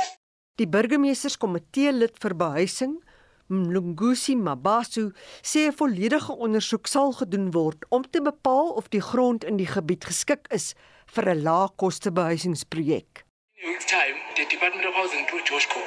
Die 0.59 0.67
burgemeesterskomitee 0.67 1.93
lid 1.95 2.17
vir 2.19 2.35
behuising, 2.35 2.97
Mlungusi 3.49 4.35
Mabaso, 4.37 5.13
sê 5.41 5.69
'n 5.69 5.73
volledige 5.73 6.35
ondersoek 6.35 6.87
sal 6.87 7.13
gedoen 7.13 7.53
word 7.55 7.87
om 7.91 8.03
te 8.03 8.21
bepaal 8.21 8.75
of 8.75 8.89
die 8.91 9.01
grond 9.01 9.45
in 9.45 9.57
die 9.57 9.71
gebied 9.71 10.05
geskik 10.05 10.51
is 10.51 10.75
vir 11.15 11.31
'n 11.31 11.43
laagkoste 11.43 12.11
behuisingsprojek. 12.11 13.25
In 13.63 13.79
time, 13.87 14.28
the 14.39 14.47
Department 14.47 14.87
of 14.87 14.95
Housing 14.95 15.27
through 15.27 15.43
Joshco 15.43 15.83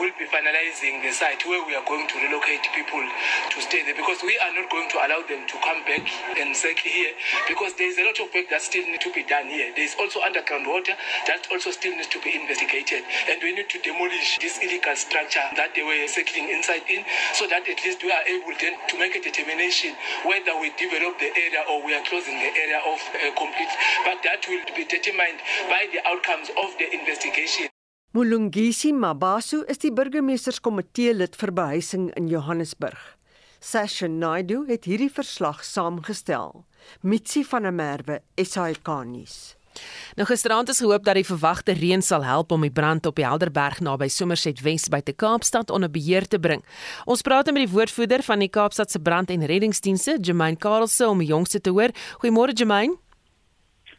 will 0.00 0.08
be 0.16 0.24
finalizing 0.32 1.04
the 1.04 1.12
site 1.12 1.44
where 1.44 1.60
we 1.68 1.76
are 1.76 1.84
going 1.84 2.08
to 2.08 2.16
relocate 2.16 2.64
people 2.72 3.04
to 3.52 3.58
stay 3.60 3.84
there 3.84 3.92
because 3.92 4.24
we 4.24 4.40
are 4.40 4.48
not 4.56 4.72
going 4.72 4.88
to 4.88 4.96
allow 5.04 5.20
them 5.28 5.44
to 5.44 5.56
come 5.60 5.84
back 5.84 6.08
and 6.40 6.56
settle 6.56 6.88
here 6.88 7.12
because 7.44 7.76
there 7.76 7.92
is 7.92 8.00
a 8.00 8.04
lot 8.08 8.16
of 8.16 8.32
work 8.32 8.48
that 8.48 8.64
still 8.64 8.88
needs 8.88 9.04
to 9.04 9.12
be 9.12 9.20
done 9.28 9.52
here. 9.52 9.68
There 9.76 9.84
is 9.84 9.92
also 10.00 10.24
underground 10.24 10.64
water 10.64 10.96
that 11.28 11.44
also 11.52 11.76
still 11.76 11.92
needs 11.92 12.08
to 12.16 12.20
be 12.24 12.32
investigated 12.32 13.04
and 13.28 13.36
we 13.44 13.52
need 13.52 13.68
to 13.68 13.78
demolish 13.84 14.40
this 14.40 14.56
illegal 14.64 14.96
structure 14.96 15.44
that 15.60 15.76
they 15.76 15.84
were 15.84 16.00
settling 16.08 16.48
inside 16.48 16.88
in 16.88 17.04
so 17.36 17.44
that 17.52 17.68
at 17.68 17.84
least 17.84 18.00
we 18.00 18.08
are 18.08 18.24
able 18.24 18.56
then 18.64 18.80
to 18.88 18.96
make 18.96 19.12
a 19.12 19.20
determination 19.20 19.92
whether 20.24 20.56
we 20.56 20.72
develop 20.80 21.20
the 21.20 21.28
area 21.36 21.68
or 21.68 21.84
we 21.84 21.92
are 21.92 22.04
closing 22.08 22.40
the 22.40 22.48
area 22.48 22.80
off 22.80 23.04
uh, 23.12 23.28
completely. 23.36 23.76
But 24.08 24.24
that 24.24 24.40
will 24.48 24.64
be 24.72 24.88
determined 24.88 25.44
by 25.68 25.84
the 25.92 26.00
outcomes 26.08 26.48
of 26.56 26.72
the 26.80 26.88
investigation. 26.96 27.69
Mulungisi 28.12 28.90
Mabaso 28.90 29.60
is 29.70 29.78
die 29.78 29.92
burgemeesterskomitee 29.94 31.12
lid 31.14 31.36
vir 31.38 31.52
behuising 31.54 32.08
in 32.18 32.26
Johannesburg. 32.26 32.98
Sasha 33.62 34.08
Naidu 34.10 34.64
het 34.66 34.88
hierdie 34.90 35.12
verslag 35.14 35.60
saamgestel. 35.62 36.64
Mitsi 37.06 37.44
van 37.46 37.68
der 37.68 37.76
Merwe, 37.76 38.16
SAK-nuus. 38.34 39.54
Nou 40.18 40.26
gisteraand 40.26 40.72
is 40.74 40.82
gehoop 40.82 41.06
dat 41.06 41.20
die 41.20 41.28
verwagte 41.28 41.76
reën 41.78 42.02
sal 42.02 42.26
help 42.26 42.50
om 42.50 42.66
die 42.66 42.72
brand 42.74 43.06
op 43.06 43.14
die 43.14 43.28
Helderberg 43.28 43.78
naby 43.78 44.10
Somerset 44.10 44.58
Wes 44.66 44.88
by 44.90 45.04
te 45.06 45.14
Kaapstad 45.14 45.70
onder 45.70 45.92
beheer 45.94 46.26
te 46.26 46.42
bring. 46.42 46.66
Ons 47.06 47.22
praat 47.22 47.52
met 47.54 47.62
die 47.62 47.70
woordvoerder 47.70 48.26
van 48.26 48.42
die 48.42 48.50
Kaapstadse 48.50 48.98
brand- 48.98 49.30
en 49.30 49.46
reddingsdienste, 49.46 50.18
Jermaine 50.18 50.58
Karelse, 50.58 51.06
om 51.06 51.22
die 51.22 51.30
jongste 51.30 51.62
te 51.62 51.70
hoor. 51.70 51.94
Goeiemôre 52.18 52.58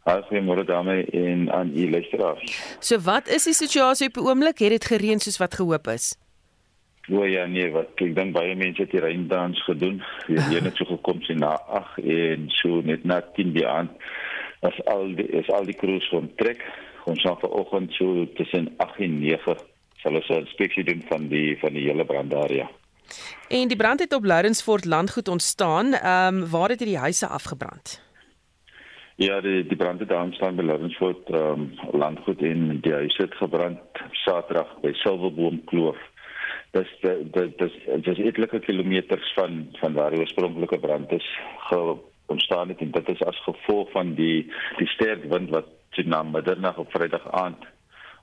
Goeiemôre 0.04 0.66
dames 0.66 1.06
en 1.14 1.52
aan 1.52 1.72
u 1.78 1.90
luisteraars. 1.90 2.78
So 2.80 2.98
wat 3.06 3.28
is 3.28 3.44
die 3.46 3.54
situasie 3.54 4.08
op 4.08 4.14
die 4.18 4.24
oomblik? 4.24 4.60
Het 4.60 4.70
dit 4.70 4.86
gereën 4.86 5.20
soos 5.20 5.38
wat 5.38 5.56
gehoop 5.56 5.88
is? 5.94 6.16
O 7.10 7.26
ja 7.26 7.46
nee, 7.46 7.70
wat 7.74 8.02
ek 8.02 8.16
dink 8.16 8.34
baie 8.34 8.56
mense 8.58 8.82
het 8.82 8.92
die 8.92 9.02
reindans 9.04 9.62
gedoen. 9.68 10.02
Die 10.28 10.40
reën 10.40 10.66
het 10.66 10.78
so 10.80 10.90
gekom 10.90 11.22
sien 11.22 11.42
na 11.42 11.54
8 11.70 12.02
en 12.02 12.50
so 12.62 12.82
net 12.86 13.06
na 13.06 13.22
10 13.38 13.54
die 13.54 13.68
aand 13.68 13.94
as 14.66 14.78
al 14.90 15.08
die 15.18 15.26
is 15.38 15.50
al 15.50 15.66
die 15.70 15.78
crews 15.78 16.10
van 16.10 16.30
trek. 16.42 16.66
Ons 17.10 17.22
sal 17.22 17.38
vanoggend 17.42 17.94
so 17.98 18.26
tussen 18.38 18.74
8 18.78 19.02
en 19.06 19.18
9 19.22 19.58
sal 20.02 20.18
ons 20.18 20.30
'n 20.30 20.44
inspeksie 20.46 20.84
doen 20.84 21.02
van 21.10 21.28
die 21.28 21.58
van 21.62 21.74
die 21.74 21.86
hele 21.90 22.06
brandarea. 22.06 22.70
En 23.50 23.68
die 23.68 23.78
brand 23.78 24.00
het 24.00 24.14
op 24.14 24.26
Lourensfort 24.26 24.86
landgoed 24.86 25.28
ontstaan. 25.28 25.94
Ehm 25.94 26.36
um, 26.36 26.50
waar 26.50 26.70
het 26.70 26.80
hierdie 26.80 26.98
huise 26.98 27.28
afgebrand? 27.28 28.11
Ja, 29.22 29.42
die 29.42 29.68
die 29.68 29.78
brande 29.78 30.06
daar 30.06 30.34
staan 30.34 30.56
by 30.58 30.64
Lourensfort 30.66 31.28
ehm 31.30 31.60
um, 31.62 31.98
landgoed 32.00 32.40
en 32.42 32.80
die 32.82 32.94
huis 32.94 33.18
het 33.22 33.34
gebrand 33.38 34.00
Saterdag 34.24 34.70
by 34.82 34.94
Silverboom 34.98 35.60
Kloof. 35.70 35.98
Dis 36.74 36.94
dis 37.36 37.76
dis 38.08 38.22
etlike 38.30 38.60
kilometers 38.66 39.34
van 39.38 39.60
van 39.78 39.94
waar 39.94 40.16
die 40.16 40.24
oorspronklike 40.24 40.80
brand 40.80 41.12
is 41.12 41.28
ontstaan 42.34 42.74
het 42.74 42.82
en 42.82 42.92
dit 42.96 43.12
is 43.14 43.22
as 43.30 43.44
gevolg 43.46 43.92
van 43.92 44.16
die 44.18 44.48
die 44.80 44.88
sterk 44.96 45.28
wind 45.34 45.54
wat 45.54 45.70
toe 45.90 46.06
na 46.08 46.24
middernag 46.24 46.80
op 46.82 46.90
Vrydag 46.92 47.28
aand 47.44 47.68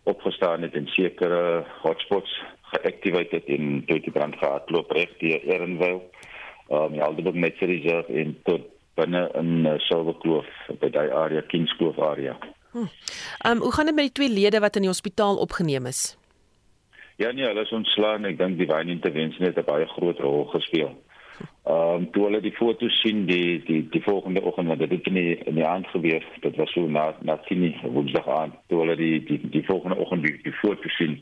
opgestaan 0.02 0.66
het 0.66 0.74
en 0.74 0.88
sekere 0.96 1.62
hotspots 1.84 2.40
geactiveer 2.72 3.30
het 3.36 3.46
en 3.58 3.84
toe 3.86 4.00
die 4.00 4.16
brand 4.18 4.34
gehardloop 4.42 4.90
reg 4.98 5.14
deur 5.22 5.46
Ernville. 5.46 6.02
Ehm 6.68 6.82
um, 6.82 6.92
die 6.98 7.02
Alderburg 7.02 7.38
Nature 7.38 7.72
Reserve 7.72 8.12
en 8.12 8.34
tot 8.50 8.66
binne 8.98 9.24
in 9.40 9.66
uh, 9.66 9.78
Silverkloof 9.88 10.48
by 10.82 10.90
daai 10.94 11.08
area 11.24 11.42
Kingskloof 11.52 11.98
area. 12.10 12.36
Ehm 12.74 12.86
hm. 12.86 13.50
um, 13.50 13.60
hoe 13.64 13.72
gaan 13.72 13.86
dit 13.86 13.94
met 13.94 14.10
die 14.10 14.16
twee 14.20 14.32
lede 14.40 14.60
wat 14.60 14.76
in 14.76 14.86
die 14.86 14.94
hospitaal 14.94 15.38
opgeneem 15.44 15.86
is? 15.86 16.16
Ja 17.16 17.32
nee, 17.32 17.46
hulle 17.46 17.62
is 17.66 17.72
ontslaan. 17.74 18.24
Ek 18.24 18.38
dink 18.38 18.58
die 18.58 18.68
wyn 18.70 18.94
intervensie 18.94 19.46
het 19.46 19.58
'n 19.58 19.66
baie 19.66 19.86
groot 19.96 20.18
rol 20.22 20.44
gespeel. 20.54 20.92
Ehm 21.68 21.94
um, 21.94 22.10
toe 22.12 22.24
hulle 22.24 22.40
die 22.40 22.54
foto's 22.56 23.00
sien 23.02 23.26
die 23.26 23.62
die 23.66 23.82
die 23.92 24.02
volgende 24.02 24.42
oggend 24.42 24.68
want 24.68 24.80
dit 24.80 24.90
het 24.90 25.06
in 25.06 25.14
die, 25.14 25.36
in 25.50 25.54
die 25.54 25.66
aand 25.66 25.86
gebeur. 25.86 26.24
Dit 26.40 26.56
was 26.56 26.72
so 26.72 26.86
na 26.86 27.14
na 27.20 27.36
10 27.48 27.74
woensdag 27.82 28.28
aand. 28.28 28.54
Toe 28.68 28.78
hulle 28.80 28.96
die 28.96 29.24
die 29.24 29.40
die 29.50 29.64
volgende 29.64 29.96
oggend 29.96 30.22
die, 30.26 30.38
die 30.42 30.54
foto's 30.62 30.96
sien. 30.96 31.18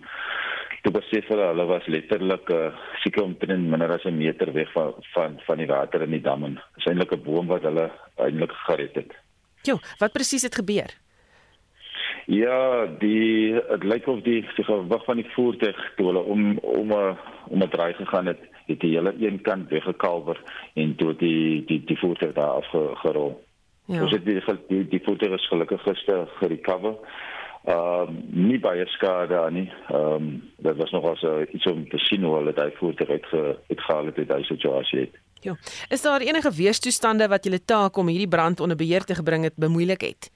Toe 0.87 0.93
besef 0.95 1.27
hulle 1.33 1.47
hulle 1.51 1.65
was 1.67 1.87
letterlik 1.91 2.51
uh, 2.55 2.69
seker 3.03 3.25
omtrent 3.25 3.67
minder 3.71 3.91
as 3.91 4.05
'n 4.07 4.15
meter 4.15 4.53
weg 4.55 4.71
van 4.73 4.93
van 5.15 5.33
van 5.47 5.59
die 5.59 5.67
water 5.67 6.03
in 6.03 6.13
die 6.15 6.23
dam 6.23 6.45
en 6.45 6.61
is 6.79 6.87
eintlik 6.87 7.13
'n 7.13 7.25
boom 7.25 7.47
wat 7.51 7.67
hulle 7.67 7.91
eintlik 8.15 8.53
gered 8.69 8.95
het. 8.95 9.11
Jo, 9.67 9.81
wat 9.99 10.13
presies 10.13 10.47
het 10.47 10.55
gebeur? 10.55 10.95
Ja, 12.27 12.87
die 12.99 13.53
dit 13.55 13.85
lyk 13.85 14.07
of 14.07 14.23
die 14.23 14.47
die 14.55 14.65
gewig 14.65 15.05
van 15.05 15.17
die 15.17 15.31
voertuig 15.35 15.79
toe 15.97 16.07
hulle 16.07 16.23
om 16.23 16.59
om 16.59 16.93
'n 16.93 17.19
om 17.49 17.63
'n 17.63 17.69
draai 17.75 17.95
gegaan 17.95 18.27
het, 18.27 18.41
het 18.67 18.81
die 18.81 18.95
hele 18.95 19.15
een 19.19 19.43
kant 19.43 19.69
weggekalwer 19.69 20.39
en 20.75 20.95
toe 20.97 21.17
die 21.17 21.65
die 21.65 21.83
die 21.85 21.99
voertuig 21.99 22.33
daar 22.33 22.63
afgerol. 22.63 23.43
Ja. 23.87 24.03
Ons 24.03 24.13
het 24.13 24.25
die 24.25 24.43
die, 24.69 24.89
die 24.89 25.03
voertuig 25.03 25.33
is 25.33 25.49
gelukkig 25.49 25.83
gister 25.83 26.29
gerecover. 26.39 26.95
Ehm 27.67 28.09
um, 28.09 28.19
nie 28.31 28.59
baie 28.63 28.87
skade 28.87 29.39
aan 29.39 29.53
nie. 29.53 29.71
Ehm 29.89 30.13
um, 30.13 30.27
dit 30.57 30.77
was 30.77 30.91
nog 30.91 31.05
as 31.11 31.23
uh, 31.23 31.43
iets 31.51 31.67
om 31.67 31.89
te 31.89 31.99
sien 31.99 32.23
hoe 32.23 32.37
hulle 32.37 32.53
daai 32.55 32.71
voertuig 32.79 33.11
uit 33.11 33.27
ge, 33.27 33.59
uitgehaal 33.69 34.07
het 34.07 34.19
uit 34.19 34.29
daai 34.29 34.45
situasie 34.45 35.01
het. 35.01 35.19
Ja. 35.41 35.57
Is 35.89 36.03
daar 36.03 36.21
enige 36.21 36.53
weerstoestande 36.55 37.29
wat 37.29 37.45
julle 37.45 37.65
taak 37.65 37.97
om 37.97 38.07
hierdie 38.07 38.29
brand 38.29 38.61
onder 38.61 38.77
beheer 38.77 39.05
te 39.05 39.23
bring 39.23 39.43
het 39.45 39.57
bemoeilik 39.57 40.01
het? 40.01 40.31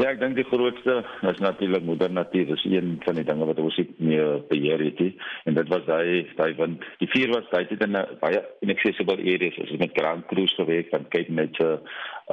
Ja, 0.00 0.06
ek 0.14 0.20
dink 0.20 0.36
die 0.38 0.46
grootste 0.48 1.00
is 1.28 1.40
natuurlik 1.42 1.82
moeder 1.84 2.12
natuur. 2.12 2.46
Dis 2.48 2.62
een 2.64 2.94
van 3.04 3.18
die 3.18 3.24
dinge 3.26 3.46
wat 3.48 3.58
ons 3.60 3.76
nie 3.98 4.20
beheer 4.48 4.80
het 4.80 5.00
nie. 5.02 5.10
En 5.44 5.58
dit 5.58 5.68
was 5.68 5.84
daai 5.88 6.24
daai 6.38 6.54
wind. 6.56 6.86
Die 7.02 7.08
vuur 7.12 7.34
was 7.34 7.50
tyd 7.50 7.74
in 7.74 7.96
'n 7.96 8.06
baie 8.22 8.40
inaccessible 8.64 9.18
areas. 9.18 9.58
Ons 9.58 9.70
het 9.70 9.78
met 9.78 9.98
ground 9.98 10.26
crews 10.26 10.54
gewerk 10.54 10.88
van 10.90 11.08
Cape 11.08 11.32
Nature, 11.32 11.80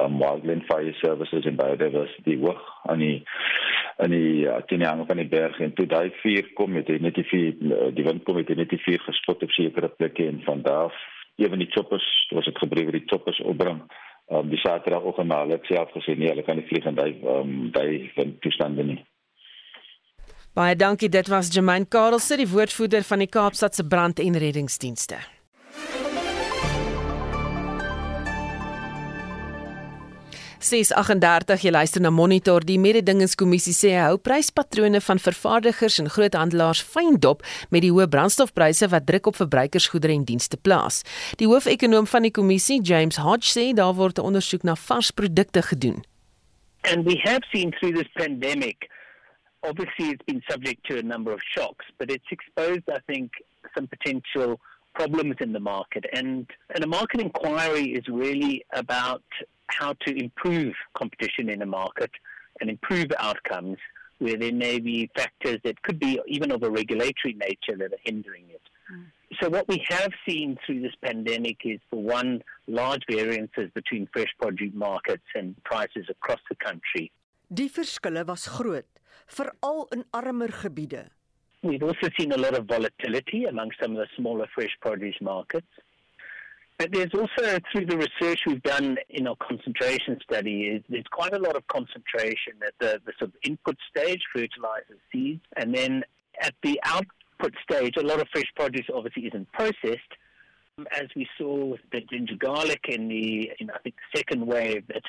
um, 0.02 0.18
Wildland 0.22 0.66
Fire 0.70 0.94
Services 1.02 1.46
en 1.46 1.58
biodiversity 1.58 2.38
hoog 2.40 2.62
aan 2.90 3.04
die 3.04 3.22
aan 3.98 4.14
die 4.14 4.44
ja, 4.44 4.60
teen 4.70 4.82
die 4.84 4.88
hang 4.88 5.04
van 5.06 5.18
die 5.18 5.28
berg 5.28 5.58
en 5.60 5.72
toe 5.74 5.86
daai 5.90 6.10
vuur 6.22 6.52
kom 6.54 6.76
met 6.76 6.90
net 7.02 7.16
die 7.18 7.26
vuur 7.26 7.92
die 7.94 8.06
wind 8.06 8.24
kom 8.24 8.38
met 8.38 8.50
net 8.54 8.70
die 8.70 8.82
vuur 8.84 9.00
gespot 9.06 9.42
op 9.42 9.54
sekere 9.56 9.90
plekke 10.00 10.28
en 10.28 10.42
van 10.46 10.62
daar 10.62 10.94
ewen 11.38 11.58
die 11.58 11.70
choppers, 11.70 12.06
was 12.34 12.44
dit 12.44 12.58
gebruik 12.58 12.92
die 12.94 13.06
choppers 13.06 13.40
opbring 13.40 13.82
um, 14.30 14.48
die 14.50 14.60
Saterdagoggend 14.62 15.30
na 15.30 15.42
hulle 15.44 15.60
self 15.68 15.92
gesê 15.96 16.16
nee, 16.18 16.30
hulle 16.32 16.44
kan 16.46 16.58
nie 16.58 16.66
vlieg 16.70 16.86
in 16.86 16.98
daai 16.98 17.14
um, 17.36 17.54
daai 17.74 18.10
toestande 18.44 18.86
nie. 18.92 19.00
Baie 20.58 20.74
dankie, 20.74 21.10
dit 21.12 21.28
was 21.30 21.52
Jermaine 21.54 21.86
Karelse, 21.86 22.38
die 22.40 22.48
woordvoerder 22.50 23.04
van 23.06 23.22
die 23.22 23.30
Kaapstadse 23.30 23.86
brand- 23.86 24.18
en 24.18 24.38
reddingsdienste. 24.42 25.20
638 30.68 31.62
jy 31.64 31.70
luister 31.72 32.02
na 32.04 32.10
Monitor 32.12 32.64
die 32.66 32.76
mededingingskommissie 32.80 33.72
sê 33.72 33.94
hy 33.94 34.02
hou 34.10 34.18
pryspatrone 34.20 35.00
van 35.00 35.20
vervaardigers 35.22 35.96
en 36.02 36.10
groothandelaars 36.12 36.82
fyn 36.84 37.16
dop 37.24 37.44
met 37.72 37.86
die 37.86 37.92
hoë 37.94 38.08
brandstofpryse 38.12 38.90
wat 38.92 39.06
druk 39.08 39.30
op 39.30 39.38
verbruikersgoedere 39.40 40.12
en 40.18 40.26
dienste 40.28 40.60
plaas. 40.60 41.00
Die 41.40 41.48
hoofekonoom 41.48 42.08
van 42.10 42.28
die 42.28 42.34
kommissie, 42.34 42.82
James 42.84 43.16
Hodge 43.24 43.48
sê 43.48 43.72
daar 43.72 43.96
word 43.96 44.18
'n 44.18 44.28
ondersoek 44.28 44.62
na 44.62 44.76
vars 44.76 45.10
produkte 45.10 45.62
gedoen. 45.62 46.04
And 46.84 47.04
we 47.04 47.16
have 47.24 47.42
seen 47.52 47.72
through 47.72 47.94
this 47.96 48.10
pandemic 48.14 48.88
obviously 49.62 50.10
it's 50.12 50.24
been 50.26 50.42
subject 50.48 50.84
to 50.88 50.98
a 50.98 51.02
number 51.02 51.32
of 51.32 51.40
shocks 51.54 51.86
but 51.98 52.10
it's 52.10 52.30
exposed 52.30 52.86
I 52.88 53.00
think 53.06 53.30
some 53.74 53.88
potential 53.88 54.60
problems 54.94 55.36
in 55.40 55.52
the 55.52 55.60
market 55.60 56.04
and 56.12 56.46
and 56.74 56.84
a 56.84 56.86
market 56.86 57.20
inquiry 57.20 57.86
is 57.98 58.04
really 58.08 58.64
about 58.72 59.24
how 59.68 59.94
to 60.06 60.18
improve 60.18 60.74
competition 60.94 61.48
in 61.48 61.62
a 61.62 61.66
market 61.66 62.10
and 62.60 62.70
improve 62.70 63.06
outcomes 63.18 63.78
where 64.18 64.36
there 64.36 64.52
may 64.52 64.80
be 64.80 65.10
factors 65.14 65.58
that 65.64 65.80
could 65.82 65.98
be 65.98 66.20
even 66.26 66.50
of 66.50 66.62
a 66.62 66.70
regulatory 66.70 67.34
nature 67.34 67.76
that 67.78 67.92
are 67.92 68.02
hindering 68.04 68.44
it. 68.50 68.62
Mm. 68.92 69.04
So 69.40 69.48
what 69.48 69.68
we 69.68 69.84
have 69.88 70.12
seen 70.26 70.56
through 70.64 70.80
this 70.80 70.94
pandemic 71.02 71.58
is, 71.64 71.78
for 71.90 72.02
one, 72.02 72.42
large 72.66 73.02
variances 73.10 73.70
between 73.74 74.08
fresh 74.12 74.32
produce 74.40 74.72
markets 74.74 75.24
and 75.34 75.54
prices 75.64 76.06
across 76.08 76.40
the 76.48 76.56
country. 76.56 77.12
Die 77.52 77.68
verskille 77.68 78.26
was 78.26 78.48
groot, 78.48 78.86
veral 79.28 79.92
in 79.92 80.04
armer 80.12 80.48
gebiede. 80.48 81.08
We've 81.62 81.82
also 81.82 82.08
seen 82.18 82.32
a 82.32 82.36
lot 82.36 82.54
of 82.54 82.66
volatility 82.66 83.44
among 83.44 83.70
some 83.80 83.92
of 83.92 83.98
the 83.98 84.06
smaller 84.16 84.46
fresh 84.54 84.76
produce 84.80 85.16
markets. 85.20 85.66
But 86.78 86.92
there's 86.92 87.10
also, 87.12 87.58
through 87.72 87.86
the 87.86 87.96
research 87.96 88.42
we've 88.46 88.62
done 88.62 88.98
in 89.10 89.26
our 89.26 89.34
concentration 89.36 90.16
study, 90.22 90.62
is 90.62 90.82
there's 90.88 91.08
quite 91.10 91.34
a 91.34 91.38
lot 91.38 91.56
of 91.56 91.66
concentration 91.66 92.54
at 92.64 92.72
the, 92.78 93.00
the 93.04 93.12
sort 93.18 93.30
of 93.30 93.34
input 93.42 93.76
stage, 93.90 94.20
fertilizers, 94.32 95.00
seeds, 95.10 95.42
and 95.56 95.74
then 95.74 96.04
at 96.40 96.54
the 96.62 96.80
output 96.84 97.52
stage, 97.68 97.94
a 97.96 98.02
lot 98.02 98.20
of 98.20 98.28
fresh 98.32 98.46
produce 98.54 98.86
obviously 98.94 99.26
isn't 99.26 99.50
processed. 99.52 100.12
As 100.92 101.08
we 101.16 101.26
saw 101.36 101.64
with 101.64 101.80
the 101.90 102.00
ginger 102.00 102.36
garlic 102.38 102.82
in 102.88 103.08
the, 103.08 103.50
in, 103.58 103.70
I 103.70 103.78
think, 103.78 103.96
the 103.96 104.18
second 104.18 104.46
wave, 104.46 104.86
that 104.86 105.02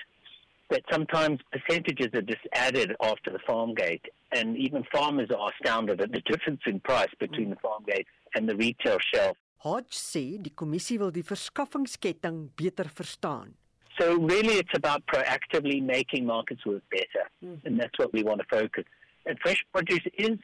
that 0.72 0.84
sometimes 0.92 1.40
percentages 1.52 2.10
are 2.14 2.22
just 2.22 2.46
added 2.54 2.96
after 3.02 3.32
the 3.32 3.40
farm 3.40 3.74
gate, 3.74 4.06
and 4.32 4.56
even 4.56 4.84
farmers 4.92 5.30
are 5.36 5.52
astounded 5.52 6.00
at 6.00 6.12
the 6.12 6.22
difference 6.30 6.62
in 6.68 6.80
price 6.80 7.10
between 7.20 7.50
the 7.50 7.56
farm 7.56 7.84
gate 7.88 8.06
and 8.36 8.48
the 8.48 8.56
retail 8.56 8.98
shelf. 9.14 9.36
Hodge 9.66 9.98
sê 10.00 10.38
die 10.40 10.54
kommissie 10.56 11.00
wil 11.00 11.12
die 11.12 11.24
verskaffingsketting 11.24 12.50
beter 12.56 12.88
verstaan. 13.00 13.56
So 13.98 14.16
really 14.16 14.56
it's 14.62 14.74
about 14.74 15.06
proactively 15.08 15.82
making 15.84 16.26
markets 16.26 16.66
work 16.66 16.84
better 16.90 17.26
mm. 17.44 17.60
and 17.66 17.80
that's 17.80 18.00
what 18.00 18.14
we 18.14 18.24
want 18.24 18.40
to 18.40 18.48
focus. 18.48 18.86
And 19.26 19.38
fresh 19.40 19.66
produce 19.74 20.08
is 20.18 20.40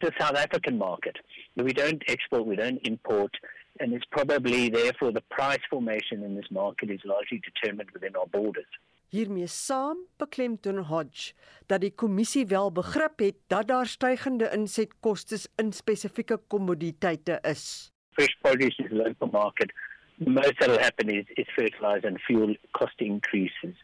the 0.00 0.12
South 0.20 0.36
African 0.36 0.78
market. 0.78 1.18
We 1.56 1.72
don't 1.72 2.02
export, 2.06 2.46
we 2.46 2.56
don't 2.56 2.78
import 2.86 3.34
and 3.80 3.92
it's 3.92 4.06
probably 4.10 4.68
therefore 4.68 5.10
the 5.12 5.26
price 5.30 5.64
formation 5.68 6.22
in 6.22 6.36
this 6.36 6.50
market 6.50 6.90
is 6.90 7.00
largely 7.04 7.40
determined 7.50 7.90
within 7.90 8.14
our 8.14 8.26
borders. 8.26 8.70
Hiermee 9.10 9.48
saam 9.50 10.06
beklemtoon 10.22 10.84
Hodge 10.86 11.32
dat 11.66 11.82
die 11.82 11.90
kommissie 11.90 12.46
wel 12.46 12.70
begrip 12.70 13.18
het 13.18 13.38
dat 13.50 13.66
daar 13.68 13.86
stygende 13.86 14.50
insetkoste 14.54 15.40
in 15.58 15.72
spesifieke 15.72 16.38
kommoditeite 16.46 17.40
is. 17.42 17.90
Fresh 18.20 18.36
produce 18.44 18.74
is 18.78 18.92
a 18.92 18.94
local 18.94 19.28
market, 19.28 19.70
most 20.18 20.52
that 20.60 20.68
will 20.68 20.78
happen 20.78 21.08
is, 21.08 21.24
is 21.36 21.46
fertilizer 21.56 22.06
and 22.06 22.18
fuel 22.26 22.54
cost 22.74 22.92
increases. 22.98 23.74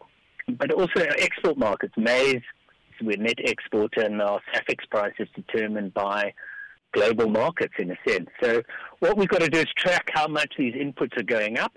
But 0.49 0.73
also 0.73 1.01
our 1.01 1.17
export 1.19 1.57
markets, 1.57 1.95
maize, 1.97 2.43
we're 3.01 3.17
net 3.17 3.39
exporter 3.39 4.03
and 4.03 4.21
our 4.21 4.41
SAFEX 4.55 4.89
price 4.91 5.15
is 5.19 5.29
determined 5.35 5.95
by 5.95 6.35
global 6.93 7.29
markets 7.29 7.75
in 7.79 7.91
a 7.91 7.97
sense. 8.07 8.29
So 8.43 8.63
what 9.01 9.17
we've 9.17 9.29
got 9.29 9.41
to 9.41 9.49
do 9.49 9.59
is 9.59 9.67
track 9.77 10.11
how 10.13 10.29
much 10.29 10.53
these 10.59 10.75
inputs 10.75 11.19
are 11.19 11.23
going 11.23 11.59
up 11.59 11.73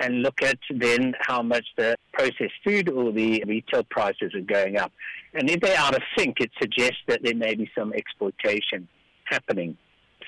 and 0.00 0.22
look 0.22 0.42
at 0.42 0.58
then 0.70 1.14
how 1.20 1.42
much 1.42 1.66
the 1.76 1.94
processed 2.12 2.54
food 2.64 2.88
or 2.88 3.12
the 3.12 3.44
retail 3.46 3.84
prices 3.84 4.34
are 4.34 4.40
going 4.40 4.78
up. 4.78 4.92
And 5.34 5.48
if 5.48 5.60
they're 5.60 5.78
out 5.78 5.94
of 5.94 6.02
sync, 6.16 6.40
it 6.40 6.50
suggests 6.60 7.02
that 7.06 7.22
there 7.22 7.34
may 7.34 7.54
be 7.54 7.70
some 7.76 7.92
exploitation 7.92 8.88
happening. 9.24 9.76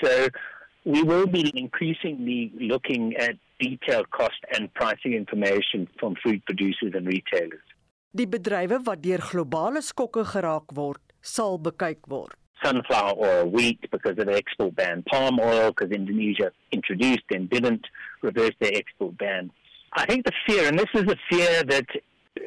So 0.03 0.29
we 0.85 1.03
will 1.03 1.27
be 1.27 1.53
increasingly 1.55 2.53
looking 2.59 3.17
at 3.17 3.37
detailed 3.61 4.11
cost 4.11 4.41
and 4.55 4.73
pricing 4.75 5.13
information 5.15 5.89
from 5.99 6.17
food 6.23 6.45
producers 6.45 6.93
and 6.95 7.07
retailers. 7.07 7.63
Die 8.15 8.27
bedrywe 8.27 8.83
wat 8.85 9.03
deur 9.03 9.23
globale 9.25 9.81
skokke 9.81 10.25
geraak 10.25 10.73
word, 10.77 11.01
sal 11.23 11.59
bekyk 11.59 12.09
word. 12.09 12.35
Sunflower 12.63 13.15
oil, 13.19 13.47
wheat 13.51 13.81
because 13.91 14.19
of 14.19 14.27
the 14.27 14.35
export 14.35 14.77
ban, 14.77 15.03
palm 15.11 15.41
oil 15.41 15.71
because 15.71 15.91
Indonesia 15.91 16.53
introduced 16.73 17.25
and 17.31 17.49
didn't 17.49 17.87
reverse 18.23 18.55
their 18.61 18.75
export 18.75 19.17
ban. 19.19 19.51
I 19.95 20.07
think 20.07 20.25
the 20.27 20.33
fear, 20.47 20.69
and 20.69 20.79
this 20.79 20.93
is 20.95 21.11
a 21.11 21.17
fear 21.31 21.65
that 21.65 21.87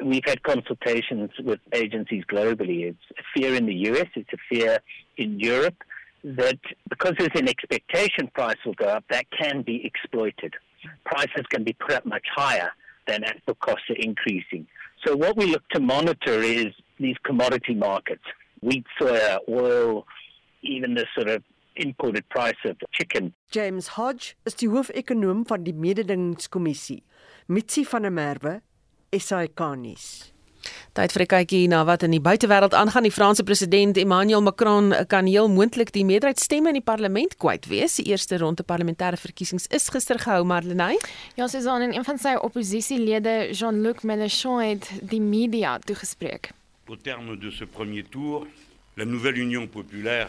we've 0.04 0.24
had 0.24 0.42
consultations 0.42 1.30
with 1.42 1.60
agencies 1.72 2.24
globally, 2.30 2.84
it's 2.90 3.06
a 3.18 3.24
fear 3.34 3.54
in 3.54 3.66
the 3.66 3.74
US, 3.90 4.08
it's 4.14 4.32
a 4.32 4.42
fear 4.48 4.78
in 5.16 5.40
Europe, 5.40 5.82
that 6.34 6.58
because 6.88 7.14
there's 7.18 7.30
an 7.34 7.48
expectation 7.48 8.28
price 8.34 8.56
will 8.64 8.74
go 8.74 8.86
up, 8.86 9.04
that 9.10 9.26
can 9.30 9.62
be 9.62 9.84
exploited. 9.86 10.54
Prices 11.04 11.46
can 11.50 11.62
be 11.62 11.72
put 11.72 11.92
up 11.92 12.04
much 12.04 12.26
higher 12.34 12.70
than 13.06 13.22
actual 13.22 13.54
costs 13.54 13.88
are 13.90 13.96
increasing. 13.96 14.66
So 15.06 15.16
what 15.16 15.36
we 15.36 15.46
look 15.46 15.62
to 15.70 15.80
monitor 15.80 16.40
is 16.42 16.66
these 16.98 17.16
commodity 17.22 17.74
markets, 17.74 18.24
wheat, 18.60 18.84
soya, 19.00 19.38
oil, 19.48 20.06
even 20.62 20.94
the 20.94 21.06
sort 21.14 21.28
of 21.28 21.42
imported 21.76 22.28
price 22.28 22.56
of 22.64 22.76
chicken. 22.92 23.32
James 23.50 23.88
Hodge 23.88 24.34
is 24.44 24.54
die 24.54 24.68
hoofekonoom 24.72 25.44
van 25.46 25.62
die 25.62 25.74
mededingingskommissie. 25.76 27.02
Mitsi 27.46 27.84
van 27.84 28.02
der 28.02 28.10
Merwe, 28.10 28.60
SAK 29.12 29.60
nuus. 29.76 30.32
Tyd 30.92 31.12
vir 31.12 31.22
'n 31.22 31.26
kykie 31.26 31.68
na 31.68 31.84
wat 31.84 32.02
in 32.02 32.10
die 32.10 32.20
buitewêreld 32.20 32.74
aangaan. 32.74 33.02
Die 33.02 33.12
Franse 33.12 33.42
president 33.44 33.96
Emmanuel 33.96 34.42
Macron 34.42 34.94
kan 35.08 35.26
heel 35.26 35.48
moontlik 35.48 35.92
die 35.92 36.04
meerderheidsstemme 36.04 36.68
in 36.68 36.74
die 36.74 36.82
parlement 36.82 37.36
kwyt 37.36 37.66
wees. 37.66 37.96
Die 37.96 38.06
eerste 38.06 38.38
ronde 38.38 38.62
parlementêre 38.62 39.16
verkiesings 39.16 39.66
is 39.66 39.88
gister 39.88 40.18
gehou, 40.18 40.44
Marlenae. 40.44 40.98
Ja, 41.34 41.46
Susan 41.46 41.80
en 41.80 41.94
een 41.96 42.04
van 42.04 42.18
sy 42.18 42.34
oppositielede, 42.40 43.52
Jean-Luc 43.52 44.02
Mélenchon, 44.02 44.60
het 44.60 44.90
die 45.02 45.20
media 45.20 45.78
toegespreek. 45.78 46.50
Au 46.88 46.96
terme 46.96 47.38
de 47.38 47.50
ce 47.50 47.66
premier 47.66 48.04
tour, 48.10 48.46
la 48.94 49.04
nouvelle 49.04 49.38
Union 49.38 49.68
populaire 49.68 50.28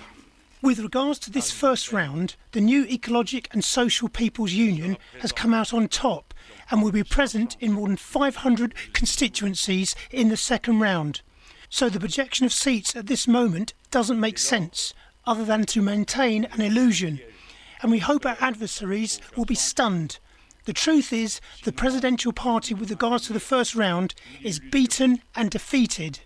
With 0.59 0.79
regards 0.79 1.19
to 1.19 1.31
this 1.31 1.51
first 1.51 1.93
round, 1.93 2.35
the 2.51 2.61
new 2.61 2.83
Ecologic 2.87 3.45
and 3.51 3.63
Social 3.63 4.09
People's 4.09 4.53
Union 4.53 4.97
has 5.19 5.31
come 5.31 5.53
out 5.53 5.71
on 5.71 5.87
top 5.87 6.33
and 6.71 6.81
will 6.81 6.91
be 6.91 7.03
present 7.03 7.55
in 7.59 7.73
more 7.73 7.87
than 7.87 7.95
500 7.95 8.73
constituencies 8.91 9.95
in 10.09 10.29
the 10.29 10.37
second 10.37 10.79
round. 10.79 11.21
So 11.69 11.89
the 11.89 11.99
projection 11.99 12.43
of 12.43 12.51
seats 12.51 12.95
at 12.95 13.05
this 13.05 13.27
moment 13.27 13.75
doesn't 13.91 14.19
make 14.19 14.39
sense, 14.39 14.95
other 15.27 15.45
than 15.45 15.65
to 15.65 15.81
maintain 15.83 16.45
an 16.45 16.61
illusion. 16.61 17.21
And 17.83 17.91
we 17.91 17.99
hope 17.99 18.25
our 18.25 18.37
adversaries 18.41 19.21
will 19.35 19.45
be 19.45 19.53
stunned. 19.53 20.17
The 20.65 20.73
truth 20.73 21.13
is, 21.13 21.39
the 21.65 21.71
presidential 21.71 22.33
party, 22.33 22.73
with 22.73 22.89
regards 22.89 23.27
to 23.27 23.33
the 23.33 23.39
first 23.39 23.75
round, 23.75 24.15
is 24.41 24.59
beaten 24.59 25.21
and 25.35 25.51
defeated. 25.51 26.21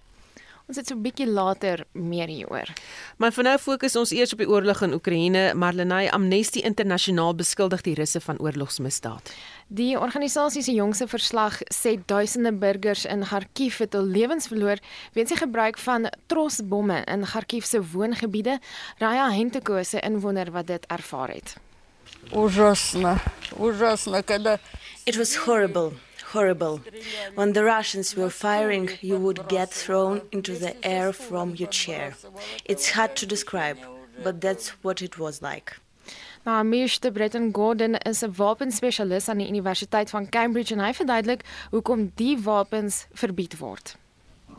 Ons 0.70 0.76
het 0.76 0.86
so 0.86 0.94
'n 0.94 1.02
bietjie 1.02 1.26
later 1.26 1.84
meer 1.92 2.28
hieroor. 2.28 2.68
Maar 3.16 3.32
vir 3.32 3.44
nou 3.44 3.58
fokus 3.58 3.96
ons 3.96 4.10
eers 4.10 4.32
op 4.32 4.38
die 4.38 4.48
oorlog 4.48 4.82
in 4.82 4.94
Oekraïne. 4.94 5.54
Marlenae 5.54 6.10
Amnesty 6.10 6.58
Internasionaal 6.58 7.34
beskuldig 7.34 7.80
die 7.80 7.94
Russe 7.94 8.20
van 8.20 8.38
oorlogsmisdaad. 8.38 9.32
Die 9.68 9.98
organisasie 10.00 10.62
se 10.62 10.72
jongste 10.72 11.08
verslag 11.08 11.60
sê 11.74 11.98
duisende 12.06 12.52
burgers 12.52 13.04
in 13.04 13.24
Kharkiv 13.24 13.78
het 13.78 13.92
hul 13.92 14.06
lewens 14.06 14.46
verloor 14.46 14.78
weens 15.12 15.28
die 15.28 15.38
gebruik 15.38 15.78
van 15.78 16.10
trosbomme 16.26 17.04
in 17.04 17.24
Kharkiv 17.24 17.64
se 17.64 17.82
woongebiede. 17.92 18.58
Raya 18.98 19.30
Hentekose 19.30 20.00
inwoner 20.00 20.50
wat 20.50 20.66
dit 20.66 20.86
ervaar 20.86 21.28
het. 21.28 21.56
Ужасно. 22.32 23.18
Ужасно, 23.58 24.22
когда 24.22 24.58
It 25.06 25.16
was 25.16 25.36
horrible. 25.36 25.92
Horrible. 26.33 26.81
When 27.35 27.53
the 27.53 27.63
Russians 27.63 28.15
were 28.15 28.29
firing, 28.29 28.89
you 29.01 29.17
would 29.17 29.47
get 29.47 29.69
thrown 29.69 30.21
into 30.31 30.53
the 30.55 30.73
air 30.85 31.13
from 31.13 31.55
your 31.55 31.69
chair. 31.69 32.15
It's 32.65 32.91
hard 32.91 33.15
to 33.17 33.25
describe, 33.25 33.77
but 34.23 34.41
that's 34.41 34.69
what 34.83 35.01
it 35.01 35.17
was 35.17 35.41
like. 35.41 35.77
Nou, 36.43 36.63
Amish 36.63 36.99
de 36.99 37.11
Breton 37.11 37.51
Gordon 37.51 37.95
is 38.05 38.23
'n 38.23 38.33
wapenspesialis 38.33 39.29
aan 39.29 39.37
die 39.37 39.47
Universiteit 39.47 40.09
van 40.09 40.29
Cambridge 40.29 40.73
en 40.73 40.79
hy 40.79 40.93
verduidelik 40.93 41.43
hoekom 41.69 42.11
die 42.15 42.37
wapens 42.37 43.05
verbied 43.13 43.57
word. 43.59 43.95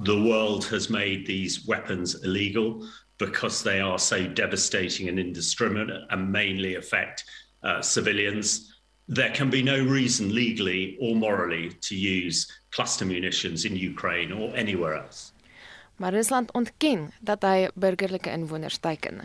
The 0.05 0.17
world 0.17 0.69
has 0.69 0.89
made 0.89 1.27
these 1.27 1.67
weapons 1.67 2.15
illegal 2.23 2.87
because 3.19 3.63
they 3.63 3.81
are 3.81 3.99
so 3.99 4.27
devastating 4.27 5.09
and 5.09 5.19
indiscriminate 5.19 6.07
and 6.11 6.31
mainly 6.31 6.77
affect 6.77 7.25
uh, 7.63 7.81
civilians 7.81 8.72
there 9.13 9.31
can 9.31 9.51
be 9.51 9.63
no 9.63 9.79
reason 9.85 10.35
legally 10.35 10.97
or 10.99 11.15
morally 11.15 11.71
to 11.83 11.95
use 11.95 12.51
cluster 12.71 13.05
munitions 13.05 13.67
in 13.67 13.77
Ukraine 13.77 14.33
or 14.33 14.57
anywhere 14.57 14.95
else. 14.95 15.32
Maar 16.03 16.13
Rusland 16.13 16.53
ontken 16.53 17.13
dat 17.21 17.45
hy 17.47 17.69
burgerlike 17.75 18.31
inwoners 18.31 18.81
teiken. 18.83 19.21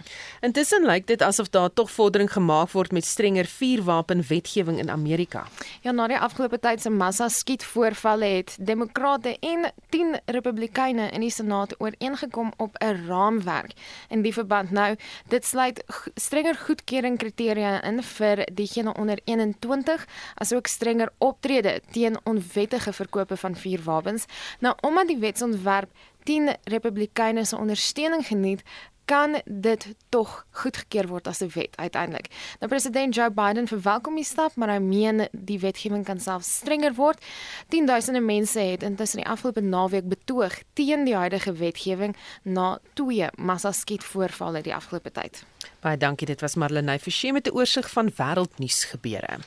Intussen 0.45 0.85
lyk 0.85 1.07
dit 1.09 1.21
asof 1.25 1.49
daar 1.49 1.73
tog 1.73 1.89
vordering 1.91 2.29
gemaak 2.29 2.69
word 2.71 2.91
met 2.93 3.05
strenger 3.05 3.45
vuurwapenwetgewing 3.49 4.77
in 4.77 4.91
Amerika. 4.93 5.47
Ja, 5.81 5.91
na 5.91 6.05
die 6.07 6.19
afgelope 6.21 6.59
tyd 6.61 6.81
se 6.81 6.91
massa 6.93 7.29
skietvoorvalle 7.33 8.29
het 8.35 8.57
demokrate 8.61 9.33
en 9.39 9.71
10 9.89 10.19
republikeine 10.25 11.07
in 11.09 11.25
die 11.25 11.33
senaat 11.33 11.73
ooreengekom 11.81 12.53
op 12.57 12.77
'n 12.77 13.07
raamwerk. 13.07 13.73
In 14.09 14.21
die 14.21 14.33
verband 14.33 14.71
nou, 14.71 14.95
dit 15.27 15.45
sluit 15.45 15.83
strenger 16.15 16.55
goedkeuring 16.55 17.17
kriteria 17.17 17.83
in 17.83 18.03
vir 18.03 18.45
diegene 18.53 18.93
onder 18.93 19.19
21, 19.23 20.05
asook 20.35 20.67
strenger 20.67 21.09
optrede 21.17 21.81
teen 21.91 22.17
onwettige 22.23 22.93
verkope 22.93 23.37
van 23.37 23.55
vuurwapens. 23.55 24.25
Nou 24.59 24.75
omdat 24.81 25.07
die 25.07 25.17
wetsontwerp 25.17 25.89
10 26.27 26.55
Republikeine 26.63 27.45
se 27.45 27.57
ondersteuning 27.57 28.25
geniet, 28.27 28.63
kan 29.07 29.37
dit 29.45 29.85
tog 30.11 30.45
goedgekeur 30.51 31.07
word 31.07 31.27
as 31.27 31.39
'n 31.41 31.51
wet 31.53 31.77
uiteindelik. 31.77 32.27
Nou 32.59 32.67
president 32.67 33.15
Joe 33.15 33.31
Biden 33.31 33.67
verwelkom 33.67 34.15
die 34.15 34.23
stap, 34.23 34.55
maar 34.55 34.69
hy 34.69 34.79
meen 34.79 35.27
die 35.31 35.59
wetgewing 35.59 36.05
kan 36.05 36.19
self 36.19 36.43
strenger 36.43 36.93
word. 36.93 37.25
Tienduisende 37.67 38.19
mense 38.19 38.59
het 38.59 38.83
intussen 38.83 39.19
die 39.23 39.29
afgelope 39.29 39.61
naweek 39.61 40.07
betoog 40.07 40.61
teen 40.73 41.05
die 41.05 41.15
huidige 41.15 41.53
wetgewing 41.53 42.15
na 42.43 42.79
twee 42.93 43.27
massaskietvoorvalle 43.35 44.61
die 44.61 44.75
afgelope 44.75 45.11
tyd. 45.11 45.43
Baie 45.79 45.97
dankie, 45.97 46.27
dit 46.27 46.41
was 46.41 46.55
Marlenae 46.55 46.99
Forsie 46.99 47.33
met 47.33 47.47
'n 47.47 47.55
oorsig 47.55 47.89
van 47.89 48.11
wêreldnuus 48.11 48.83
gebeure. 48.83 49.39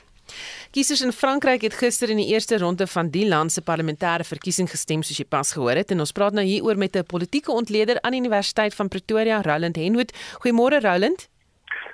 Kiesers 0.71 1.01
in 1.01 1.11
Frankryk 1.11 1.61
het 1.61 1.73
gister 1.73 2.09
in 2.09 2.17
die 2.17 2.27
eerste 2.33 2.57
ronde 2.57 2.87
van 2.87 3.09
die 3.09 3.27
land 3.27 3.51
se 3.51 3.61
parlementêre 3.61 4.23
verkiesing 4.23 4.69
gestem 4.69 5.03
soos 5.03 5.17
jy 5.17 5.25
pas 5.25 5.51
gehoor 5.51 5.75
het 5.75 5.91
en 5.91 5.99
ons 5.99 6.11
praat 6.11 6.33
nou 6.33 6.45
hieroor 6.45 6.77
met 6.77 6.95
'n 6.95 7.05
politieke 7.05 7.51
ontleder 7.51 8.01
aan 8.01 8.11
die 8.11 8.21
Universiteit 8.21 8.75
van 8.75 8.87
Pretoria, 8.87 9.41
Roland 9.41 9.75
Henwood. 9.75 10.11
Goeiemôre 10.41 10.79
Roland. 10.81 11.29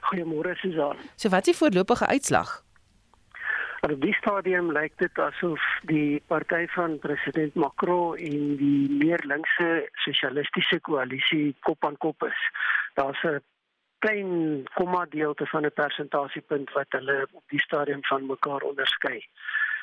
Goeiemôre 0.02 0.56
Susan. 0.56 0.96
So 1.16 1.30
wat 1.30 1.48
is 1.48 1.54
die 1.54 1.56
voorlopige 1.56 2.08
uitslag? 2.08 2.64
Op 3.82 4.02
die 4.02 4.14
stadium 4.14 4.72
lyk 4.72 4.94
dit 4.98 5.20
asof 5.20 5.62
die 5.86 6.22
party 6.28 6.66
van 6.74 7.00
president 7.00 7.54
Macron 7.56 8.18
en 8.18 8.56
die 8.58 8.90
meer 8.90 9.22
linkse 9.24 9.90
sosialistiese 9.94 10.80
koalisie 10.80 11.56
kop 11.62 11.86
aan 11.86 11.98
kop 11.98 12.24
is. 12.24 12.40
Daar's 12.94 13.24
'n 13.24 13.42
klein 14.00 14.64
komma 14.74 15.06
deelte 15.10 15.46
van 15.46 15.66
'n 15.66 15.74
persentasiepunt 15.74 16.72
wat 16.72 16.86
hulle 16.90 17.28
op 17.32 17.44
die 17.48 17.62
stadium 17.62 18.04
van 18.04 18.26
mekaar 18.26 18.62
onderskei. 18.62 19.26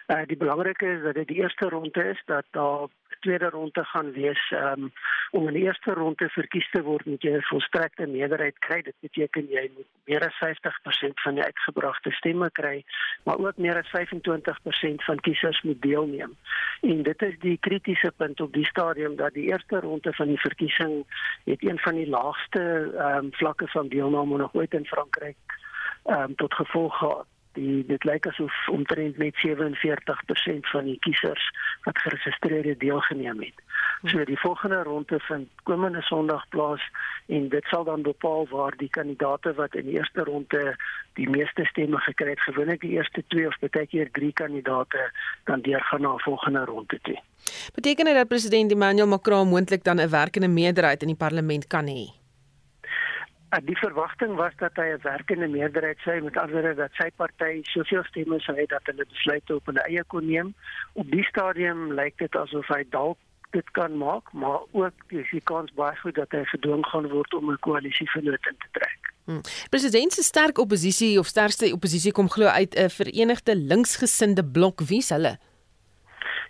Uh 0.07 0.23
die 0.27 0.37
belangrike 0.37 0.87
is 0.87 1.03
dat 1.03 1.15
dit 1.15 1.29
die 1.29 1.41
eerste 1.41 1.69
ronde 1.69 2.05
is 2.05 2.23
dat 2.27 2.45
daar 2.51 2.89
tweede 3.25 3.49
ronde 3.49 3.85
gaan 3.85 4.13
wees 4.13 4.53
um, 4.55 4.93
om 5.31 5.47
in 5.49 5.55
die 5.55 5.63
eerste 5.63 5.93
ronde 5.93 6.29
verkies 6.29 6.69
te 6.71 6.83
word 6.83 7.07
moet 7.07 7.23
jy 7.23 7.33
'n 7.37 7.49
volstrekte 7.51 8.07
meerderheid 8.07 8.59
kry. 8.67 8.83
Dit 8.83 8.95
beteken 9.01 9.49
jy 9.49 9.65
moet 9.77 9.89
meer 10.05 10.27
as 10.29 10.37
50% 10.43 11.23
van 11.25 11.35
die 11.35 11.45
uitgebragte 11.45 12.11
stemme 12.11 12.51
kry, 12.51 12.85
maar 13.25 13.39
ook 13.39 13.57
meer 13.57 13.79
as 13.81 13.91
25% 13.97 15.05
van 15.09 15.21
kiesers 15.21 15.63
moet 15.63 15.83
deelneem. 15.83 16.37
En 16.81 17.03
dit 17.03 17.23
is 17.23 17.39
die 17.39 17.59
kritiese 17.59 18.13
punt 18.17 18.41
op 18.41 18.53
die 18.53 18.67
stadium 18.67 19.17
dat 19.17 19.33
die 19.33 19.49
eerste 19.49 19.81
ronde 19.81 20.13
van 20.13 20.27
die 20.27 20.41
verkiesing 20.41 21.05
het 21.45 21.65
een 21.65 21.79
van 21.79 21.95
die 21.95 22.09
laagste 22.09 22.63
um, 23.09 23.33
vlakke 23.33 23.69
van 23.69 23.89
deelname 23.89 24.37
nog 24.37 24.55
ooit 24.55 24.75
in 24.75 24.87
Frankryk 24.87 25.37
um, 26.07 26.35
tot 26.35 26.55
gevolg 26.55 26.99
gehad 26.99 27.27
die 27.55 27.85
dit 27.87 28.05
lyk 28.05 28.27
asof 28.27 28.55
omtrent 28.73 29.19
net 29.19 29.35
47% 29.43 30.71
van 30.73 30.85
die 30.85 30.99
kiesers 31.07 31.45
wat 31.85 31.99
geregistreer 31.99 32.65
het 32.65 32.81
deelgeneem 32.81 33.41
het. 33.41 33.63
So 34.05 34.25
die 34.25 34.39
volgende 34.41 34.83
ronde 34.83 35.19
vind 35.29 35.49
komende 35.63 36.03
Sondag 36.03 36.49
plaas 36.49 36.83
en 37.27 37.49
dit 37.49 37.65
sal 37.73 37.85
dan 37.85 38.03
bepaal 38.03 38.47
waar 38.51 38.77
die 38.77 38.91
kandidaate 38.91 39.55
wat 39.55 39.75
in 39.75 39.87
die 39.89 39.97
eerste 39.99 40.25
ronde 40.25 40.77
die 41.15 41.29
meeste 41.31 41.65
stemme 41.65 41.99
gekry 41.99 42.35
het, 42.35 42.41
gewoonlik 42.41 42.81
die 42.81 42.97
eerste 42.99 43.25
2 43.29 43.47
of 43.47 43.59
baie 43.61 43.87
keer 43.87 44.11
3 44.13 44.33
kandidaate 44.33 45.11
dan 45.45 45.61
deurgaan 45.61 46.01
na 46.01 46.15
'n 46.15 46.27
volgende 46.27 46.65
ronde 46.65 46.99
toe. 47.03 47.19
Beteken 47.75 48.05
dit 48.05 48.15
dat 48.15 48.29
president 48.29 48.73
Emmanuel 48.73 49.07
Macron 49.07 49.49
moontlik 49.49 49.85
dan 49.85 50.01
'n 50.01 50.11
werkende 50.11 50.49
meerderheid 50.49 51.03
in 51.03 51.09
die 51.09 51.23
parlement 51.25 51.67
kan 51.67 51.87
hê? 51.87 52.24
Uh, 53.55 53.61
die 53.63 53.77
verwagting 53.79 54.35
was 54.35 54.53
dat 54.59 54.75
hy 54.75 54.89
'n 54.91 55.03
werkende 55.03 55.47
meerderheid 55.49 55.99
sou 56.03 56.21
met 56.21 56.37
ander 56.37 56.75
dat 56.75 56.91
sy 56.99 57.11
party 57.17 57.61
soveel 57.63 58.03
stemme 58.05 58.41
sou 58.41 58.57
hê 58.57 58.67
dat 58.67 58.83
hulle 58.91 59.07
besluite 59.07 59.55
op 59.55 59.67
hulle 59.67 59.85
eie 59.87 60.05
kon 60.05 60.27
neem. 60.27 60.55
Op 60.93 61.11
die 61.11 61.23
stadium 61.23 61.93
lyk 61.93 62.19
dit 62.19 62.37
asof 62.37 62.67
hy 62.67 62.83
dalk 62.91 63.19
dit 63.51 63.71
kan 63.71 63.97
maak, 63.97 64.33
maar 64.33 64.59
ook 64.73 64.95
dis 65.09 65.31
die 65.31 65.41
kans 65.41 65.71
baie 65.79 65.97
goed 65.97 66.15
dat 66.15 66.33
hy 66.33 66.43
gedwing 66.45 66.83
gaan 66.87 67.09
word 67.09 67.35
om 67.35 67.51
'n 67.51 67.59
koalisie 67.59 68.11
vernoot 68.11 68.47
in 68.51 68.59
te 68.59 68.69
trek. 68.73 69.01
Hmm. 69.25 69.41
President 69.71 70.13
se 70.13 70.23
sterk 70.23 70.59
oppositie 70.59 71.19
of 71.19 71.27
sterkste 71.27 71.73
oppositie 71.73 72.13
kom 72.13 72.29
glo 72.31 72.47
uit 72.47 72.75
'n 72.75 72.91
verenigde 72.91 73.57
linksgesinde 73.57 74.45
blok 74.45 74.81
wie's 74.81 75.09
hulle? 75.09 75.39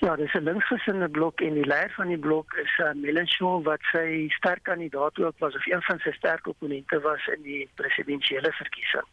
Ja, 0.04 0.16
dis 0.16 0.34
'n 0.34 0.44
linksgesinde 0.44 1.08
blok 1.08 1.40
en 1.40 1.54
die 1.54 1.66
leier 1.66 1.92
van 1.96 2.08
die 2.12 2.18
blok 2.18 2.52
is 2.62 2.72
uh, 2.78 2.90
Mélenchon 2.92 3.62
wat 3.64 3.80
sy 3.92 4.26
sterk 4.36 4.62
kandidaat 4.68 5.18
ook 5.18 5.38
was 5.38 5.54
of 5.56 5.66
een 5.66 5.82
van 5.82 5.98
sy 5.98 6.12
sterk 6.12 6.46
opponente 6.46 7.00
was 7.00 7.26
in 7.26 7.42
die 7.42 7.68
presidentsiële 7.74 8.52
verkiesing. 8.52 9.06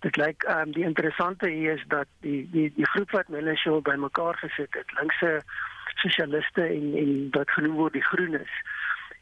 Dit 0.00 0.16
lyk 0.16 0.46
um, 0.48 0.72
die 0.72 0.84
interessante 0.84 1.48
hier 1.48 1.76
is 1.76 1.84
dat 1.88 2.08
die 2.20 2.48
die 2.54 2.72
die 2.76 2.88
groep 2.94 3.10
wat 3.10 3.28
Mélenchon 3.28 3.82
bymekaar 3.82 4.40
gesit 4.40 4.72
het, 4.74 4.96
linkse 5.00 5.42
sosialiste 5.94 6.62
en 6.62 6.96
en 7.02 7.12
wat 7.36 7.50
genoem 7.50 7.76
word 7.82 7.92
die 7.92 8.08
Groenes 8.08 8.54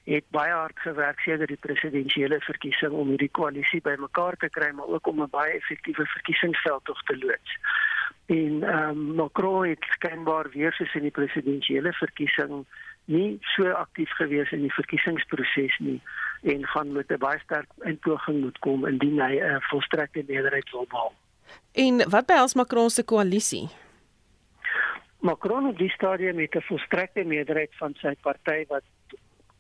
het 0.04 0.24
baie 0.30 0.52
hard 0.52 0.78
gewerk 0.86 1.18
sedert 1.26 1.50
die 1.50 1.64
presidentsiële 1.66 2.38
verkiesing 2.46 2.94
om 2.94 3.10
hierdie 3.10 3.34
koalisie 3.40 3.82
bymekaar 3.82 4.38
te 4.38 4.48
kry 4.54 4.70
maar 4.70 4.94
ook 4.94 5.06
om 5.06 5.22
'n 5.22 5.34
baie 5.34 5.58
effektiewe 5.58 6.06
verkiesingsveld 6.06 6.84
tog 6.84 7.02
te 7.02 7.18
loods 7.18 7.58
en 8.32 8.62
ehm 8.62 8.88
um, 8.88 9.14
Macron 9.14 9.68
het 9.68 9.84
skynbaar 9.96 10.48
weer 10.52 10.72
soos 10.72 10.94
in 10.94 11.06
die 11.08 11.16
presidentsiële 11.18 11.92
verkiesing 11.92 12.64
nie 13.04 13.38
so 13.54 13.68
aktief 13.76 14.10
gewees 14.20 14.52
in 14.56 14.62
die 14.64 14.72
verkiesingsproses 14.72 15.78
nie 15.78 16.00
en 16.42 16.66
gaan 16.66 16.92
met 16.92 17.10
'n 17.10 17.18
baie 17.18 17.38
sterk 17.44 17.68
inpoging 17.84 18.40
moet 18.40 18.58
kom 18.58 18.86
indien 18.86 19.20
hy 19.20 19.34
'n 19.36 19.44
uh, 19.50 19.60
volstrekte 19.60 20.24
meerderheid 20.28 20.70
wil 20.70 20.86
behaal. 20.88 21.14
En 21.72 22.10
wat 22.10 22.26
behels 22.26 22.54
Macron 22.54 22.90
se 22.90 23.04
koalisie? 23.04 23.68
Macron 25.20 25.66
het 25.66 25.76
die 25.76 25.90
stadium 25.90 26.36
met 26.36 26.54
'n 26.54 26.60
volstrekte 26.60 27.24
meerderheid 27.24 27.74
van 27.76 27.94
sy 27.94 28.14
party 28.20 28.64
wat 28.68 28.84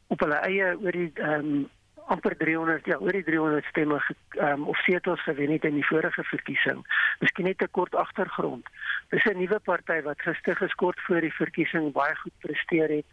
op 0.06 0.20
hulle 0.20 0.40
eie 0.48 0.76
oor 0.80 0.92
die 0.92 1.10
ehm 1.14 1.32
um, 1.32 1.68
amper 2.06 2.36
300 2.36 2.86
ja 2.86 2.96
oor 2.98 3.12
die 3.12 3.24
300 3.24 3.64
stemme 3.64 4.00
um, 4.30 4.64
of 4.68 4.78
setels 4.84 5.22
gewen 5.22 5.50
het 5.50 5.64
in 5.64 5.74
die 5.74 5.86
vorige 5.86 6.24
verkiesing. 6.24 6.82
Miskien 7.22 7.46
net 7.46 7.62
'n 7.62 7.70
kort 7.70 7.94
agtergrond. 7.94 8.66
Dis 9.10 9.24
'n 9.24 9.38
nuwe 9.38 9.60
party 9.60 10.00
wat 10.02 10.20
gestig 10.20 10.60
is 10.60 10.74
kort 10.74 11.00
voor 11.00 11.20
die 11.20 11.34
verkiesing 11.34 11.92
baie 11.92 12.16
goed 12.16 12.36
presteer 12.38 12.88
het. 12.88 13.08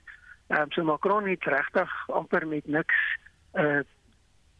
Ehm 0.47 0.61
um, 0.61 0.71
so 0.71 0.83
Macron 0.83 1.27
het 1.27 1.43
regtig 1.43 2.09
amper 2.09 2.47
met 2.47 2.67
niks 2.67 2.97
'n 3.53 3.61
uh, 3.61 3.79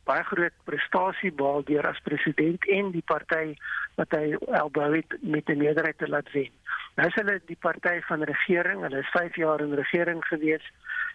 baie 0.09 0.23
groot 0.23 0.55
prestasie 0.63 1.31
behaal 1.31 1.63
deur 1.63 1.87
as 1.87 2.01
president 2.05 2.67
en 2.77 2.91
die 2.91 3.05
party 3.05 3.55
wat 3.99 4.13
hy 4.17 4.37
albei 4.61 4.89
het 4.95 5.17
met 5.21 5.49
'n 5.49 5.57
meerderheid 5.57 5.97
te 5.97 6.07
laat 6.07 6.31
wen. 6.31 6.51
Nou 6.95 7.07
is 7.07 7.15
hulle 7.15 7.41
die 7.45 7.59
party 7.59 8.01
van 8.01 8.23
regering. 8.23 8.81
Hulle 8.81 8.99
is 8.99 9.15
5 9.17 9.35
jaar 9.35 9.61
in 9.61 9.73
regering 9.73 10.25
gewees 10.25 10.65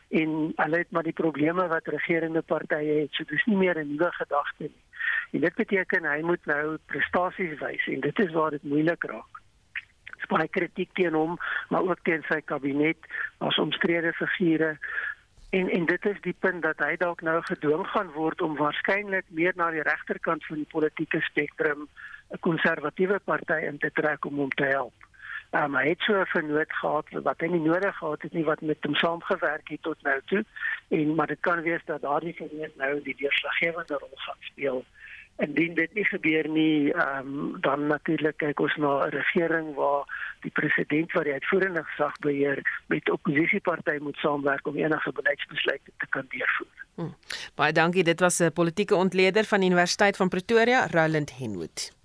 en 0.08 0.52
hulle 0.56 0.78
het 0.78 0.90
maar 0.90 1.02
die 1.02 1.20
probleme 1.22 1.66
wat 1.68 1.86
regerende 1.86 2.42
partye 2.42 3.00
het. 3.00 3.12
So 3.12 3.24
dis 3.24 3.44
nie 3.44 3.56
meer 3.56 3.78
'n 3.78 3.88
nuwe 3.88 4.12
gedagte 4.12 4.62
nie. 4.62 4.83
En 5.32 5.40
dit 5.40 5.54
beteken 5.54 6.04
hy 6.04 6.20
moet 6.22 6.46
nou 6.46 6.76
prestasies 6.86 7.58
wys 7.60 7.86
en 7.86 8.00
dit 8.00 8.18
is 8.18 8.32
waar 8.32 8.50
dit 8.50 8.62
moeilik 8.62 9.04
raak. 9.10 9.40
Dis 10.16 10.30
baie 10.30 10.48
kritiek 10.48 10.92
teen 10.94 11.14
hom, 11.14 11.38
maar 11.68 11.82
ook 11.88 12.00
teen 12.02 12.22
sy 12.28 12.40
kabinet 12.40 13.10
as 13.38 13.58
omstrede 13.58 14.12
figure. 14.12 14.78
En 15.50 15.68
en 15.70 15.86
dit 15.86 16.06
is 16.06 16.20
die 16.20 16.36
punt 16.38 16.62
dat 16.62 16.78
hy 16.82 16.96
dalk 16.96 17.20
nou 17.22 17.40
gedwing 17.42 17.86
gaan 17.86 18.12
word 18.14 18.40
om 18.42 18.56
waarskynlik 18.58 19.26
meer 19.28 19.52
na 19.56 19.70
die 19.70 19.84
regterkant 19.86 20.46
van 20.46 20.62
die 20.62 20.70
politieke 20.72 21.20
spektrum 21.30 21.88
'n 22.32 22.40
konservatiewe 22.40 23.18
party 23.24 23.60
in 23.70 23.78
te 23.78 23.90
trek 23.92 24.24
om 24.24 24.40
hom 24.42 24.50
te 24.50 24.64
help. 24.64 25.10
Um, 25.54 25.76
hy 25.78 25.88
het 25.88 26.00
so 26.00 26.18
'n 26.20 26.26
vernoot 26.26 26.72
gehad 26.72 27.06
wat 27.26 27.40
hy 27.40 27.46
nie 27.46 27.66
nodig 27.66 27.96
gehad 27.96 28.22
het 28.22 28.32
nie 28.32 28.44
wat 28.44 28.60
met 28.60 28.82
hom 28.82 28.94
saamgewerk 28.94 29.68
het 29.68 29.82
tot 29.82 30.02
nou 30.02 30.20
toe 30.26 30.44
en 30.88 31.14
maar 31.14 31.26
dit 31.26 31.40
kan 31.40 31.62
wees 31.62 31.84
dat 31.84 32.02
daardie 32.02 32.34
vernoot 32.34 32.76
nou 32.76 33.02
die 33.02 33.14
deurslaggewende 33.14 33.94
rol 33.94 34.16
gaan 34.26 34.40
speel. 34.40 34.84
Indien 35.42 35.74
dit 35.74 35.94
nie 35.94 36.04
gebeur 36.04 36.48
nie, 36.48 36.92
um, 36.94 37.56
dan 37.60 37.86
natuurlik 37.86 38.36
kyk 38.36 38.60
ons 38.60 38.76
na 38.76 39.06
'n 39.06 39.10
regering 39.10 39.74
waar 39.74 40.04
die 40.42 40.50
president 40.50 41.12
wat 41.12 41.24
die 41.24 41.32
uitvoerende 41.32 41.82
gesag 41.84 42.14
beheer 42.18 42.62
met 42.86 43.10
oppositiepartye 43.10 44.00
moet 44.00 44.16
saamwerk 44.16 44.66
om 44.66 44.76
enige 44.76 45.12
beleidsbesluite 45.12 45.90
te 45.98 46.06
kan 46.08 46.26
deurvoer. 46.28 46.84
Hmm. 46.94 47.14
Baie 47.54 47.72
dankie. 47.72 48.04
Dit 48.04 48.20
was 48.20 48.38
'n 48.40 48.52
politieke 48.52 48.94
ontleder 48.94 49.44
van 49.44 49.60
die 49.60 49.68
Universiteit 49.68 50.16
van 50.16 50.28
Pretoria, 50.28 50.86
Roland 50.86 51.38
Henwood. 51.38 52.03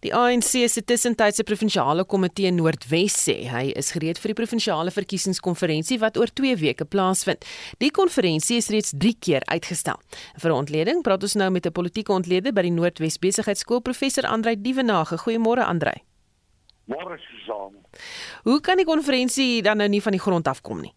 Die 0.00 0.12
ANC 0.16 0.54
se 0.72 0.80
tussentydse 0.80 1.44
provinsiale 1.44 2.06
komitee 2.08 2.48
Noordwes 2.56 3.18
sê 3.20 3.34
hy 3.50 3.66
is 3.76 3.90
gereed 3.92 4.16
vir 4.22 4.32
die 4.32 4.36
provinsiale 4.38 4.92
verkiesingskonferensie 4.94 5.98
wat 6.00 6.16
oor 6.16 6.32
2 6.40 6.54
weke 6.62 6.86
plaasvind. 6.88 7.44
Die 7.84 7.90
konferensie 7.92 8.56
is 8.62 8.70
reeds 8.72 8.94
3 8.96 9.12
keer 9.20 9.44
uitgestel. 9.52 10.00
Vir 10.40 10.54
ontleding 10.56 11.02
praat 11.04 11.26
ons 11.28 11.36
nou 11.36 11.50
met 11.52 11.66
'n 11.66 11.76
politieke 11.76 12.16
ontleder 12.16 12.52
by 12.52 12.62
die 12.62 12.72
Noordwes 12.72 13.18
Besigheidsskool, 13.20 13.82
professor 13.82 14.24
Andrei 14.24 14.56
Dievenage. 14.56 15.18
Goeiemôre 15.20 15.68
Andrei. 15.68 16.00
Môre 16.88 17.18
Susan. 17.18 17.76
Hoe 18.44 18.60
kan 18.60 18.76
die 18.76 18.86
konferensie 18.86 19.62
dan 19.62 19.76
nou 19.76 19.88
nie 19.88 20.02
van 20.02 20.12
die 20.12 20.20
grond 20.20 20.48
af 20.48 20.62
kom 20.62 20.80
nie? 20.80 20.94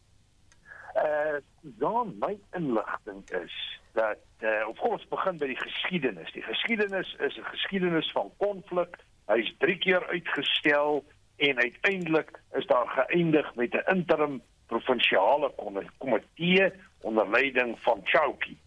Uh, 0.96 1.42
dan 1.62 2.16
my 2.20 2.40
inligting 2.56 3.24
is 3.44 3.52
dat 3.94 4.18
uh, 4.42 4.68
of 4.68 4.80
ons 4.80 5.08
begin 5.08 5.38
by 5.38 5.48
die 5.48 5.60
geskiedenis. 5.60 6.32
Die 6.34 6.46
geskiedenis 6.46 7.16
is 7.20 7.38
'n 7.38 7.50
geskiedenis 7.54 8.12
van 8.12 8.32
konflik. 8.38 8.98
Hy's 9.28 9.54
3 9.58 9.78
keer 9.78 10.08
uitgestel 10.08 11.04
en 11.38 11.58
uiteindelik 11.58 12.42
is 12.54 12.66
daar 12.66 12.88
geëindig 12.88 13.56
met 13.56 13.74
'n 13.74 13.96
interim 13.96 14.42
provinsiale 14.68 15.52
komitee 15.98 16.72
onder 17.02 17.30
leiding 17.30 17.80
van 17.80 18.02
Chouki. 18.04 18.58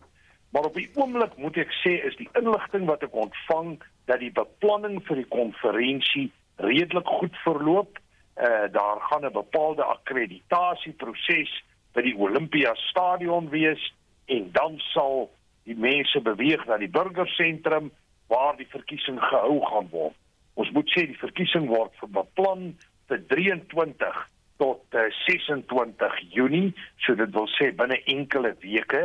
Maar 0.50 0.64
op 0.64 0.74
die 0.74 0.90
oomblik 0.94 1.36
moet 1.36 1.56
ek 1.56 1.72
sê 1.82 2.04
is 2.06 2.16
die 2.16 2.28
inligting 2.32 2.86
wat 2.86 3.02
ek 3.02 3.14
ontvang 3.14 3.82
dat 4.04 4.18
die 4.18 4.32
beplanning 4.32 5.02
vir 5.06 5.16
die 5.16 5.28
konferensie 5.28 6.32
redelik 6.56 7.06
goed 7.06 7.36
verloop. 7.36 7.98
Uh 8.36 8.68
daar 8.72 9.00
gaan 9.00 9.24
'n 9.24 9.32
bepaalde 9.32 9.84
akkreditasieproses 9.84 11.64
by 11.92 12.02
die 12.02 12.16
Olympia 12.16 12.74
stadion 12.74 13.48
wees 13.50 13.94
en 14.26 14.48
dan 14.52 14.78
sal 14.92 15.30
die 15.66 15.76
mense 15.78 16.20
beweeg 16.22 16.62
na 16.66 16.78
die 16.78 16.90
burgersentrum 16.90 17.90
waar 18.30 18.56
die 18.58 18.68
verkiesing 18.70 19.18
gehou 19.22 19.60
gaan 19.66 19.90
word. 19.90 20.14
Ons 20.54 20.70
moet 20.74 20.88
sê 20.94 21.06
die 21.10 21.20
verkiesing 21.20 21.68
word 21.70 21.94
beplan 22.14 22.72
vir 23.10 23.22
23 23.30 24.22
tot 24.56 24.96
uh, 24.96 25.08
26 25.26 26.20
Junie, 26.32 26.72
so 27.04 27.14
dit 27.18 27.32
wil 27.34 27.48
sê 27.58 27.70
binne 27.76 27.98
enkele 28.08 28.54
weke. 28.62 29.02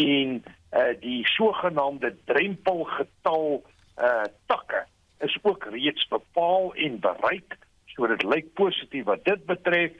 En 0.00 0.38
uh, 0.42 0.92
die 1.00 1.22
sogenaamde 1.34 2.14
drempelgetal 2.30 3.62
uh 4.02 4.24
takke 4.48 4.86
is 5.22 5.34
ook 5.42 5.66
reeds 5.70 6.06
bepaal 6.10 6.72
en 6.80 6.96
bereik, 7.00 7.58
so 7.92 8.08
dit 8.08 8.22
lyk 8.26 8.48
positief 8.58 9.04
wat 9.06 9.24
dit 9.24 9.44
betref. 9.46 9.92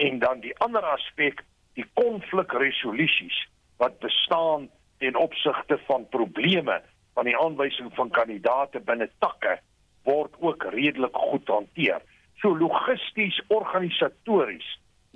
En 0.00 0.20
dan 0.22 0.40
die 0.40 0.54
ander 0.64 0.86
aspek, 0.86 1.42
die 1.76 1.84
konflikresolusies 1.98 3.36
wat 3.80 3.98
bestaan 3.98 4.68
ten 4.98 5.16
opsigte 5.16 5.78
van 5.86 6.08
probleme 6.08 6.82
van 7.16 7.24
die 7.24 7.36
aanwysing 7.38 7.88
van 7.96 8.10
kandidaate 8.12 8.80
binne 8.84 9.08
takke 9.24 9.56
word 10.04 10.36
ook 10.40 10.64
redelik 10.74 11.16
goed 11.16 11.48
hanteer. 11.48 12.02
So 12.40 12.52
logisties, 12.56 13.40
organisatories 13.48 14.66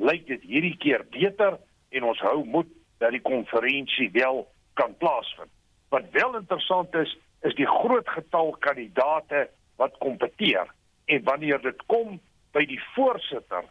lyk 0.01 0.27
dit 0.27 0.43
hierdie 0.49 0.77
keer 0.81 1.05
beter 1.13 1.59
en 1.93 2.09
ons 2.09 2.21
hou 2.25 2.41
moed 2.45 2.71
dat 3.05 3.13
die 3.13 3.23
konferensie 3.25 4.09
wel 4.17 4.47
kan 4.81 4.97
plaasvind. 4.97 5.53
Wat 5.93 6.09
wel 6.17 6.37
interessant 6.41 6.95
is, 6.95 7.13
is 7.45 7.55
die 7.61 7.69
groot 7.69 8.09
getal 8.09 8.55
kandidate 8.65 9.49
wat 9.77 10.01
kompeteer 10.01 10.73
en 11.05 11.25
wanneer 11.29 11.61
dit 11.63 11.85
kom 11.93 12.17
by 12.57 12.65
die 12.71 12.81
voorsitter 12.95 13.69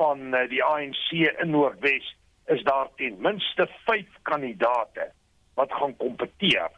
van 0.00 0.34
eh, 0.34 0.48
die 0.50 0.62
ANC 0.64 1.14
in 1.14 1.54
Noordwes 1.54 2.10
is 2.46 2.62
daar 2.62 2.88
ten 2.96 3.16
minste 3.20 3.68
5 3.84 4.06
kandidate 4.22 5.12
wat 5.54 5.72
gaan 5.72 5.96
kompeteer. 5.96 6.70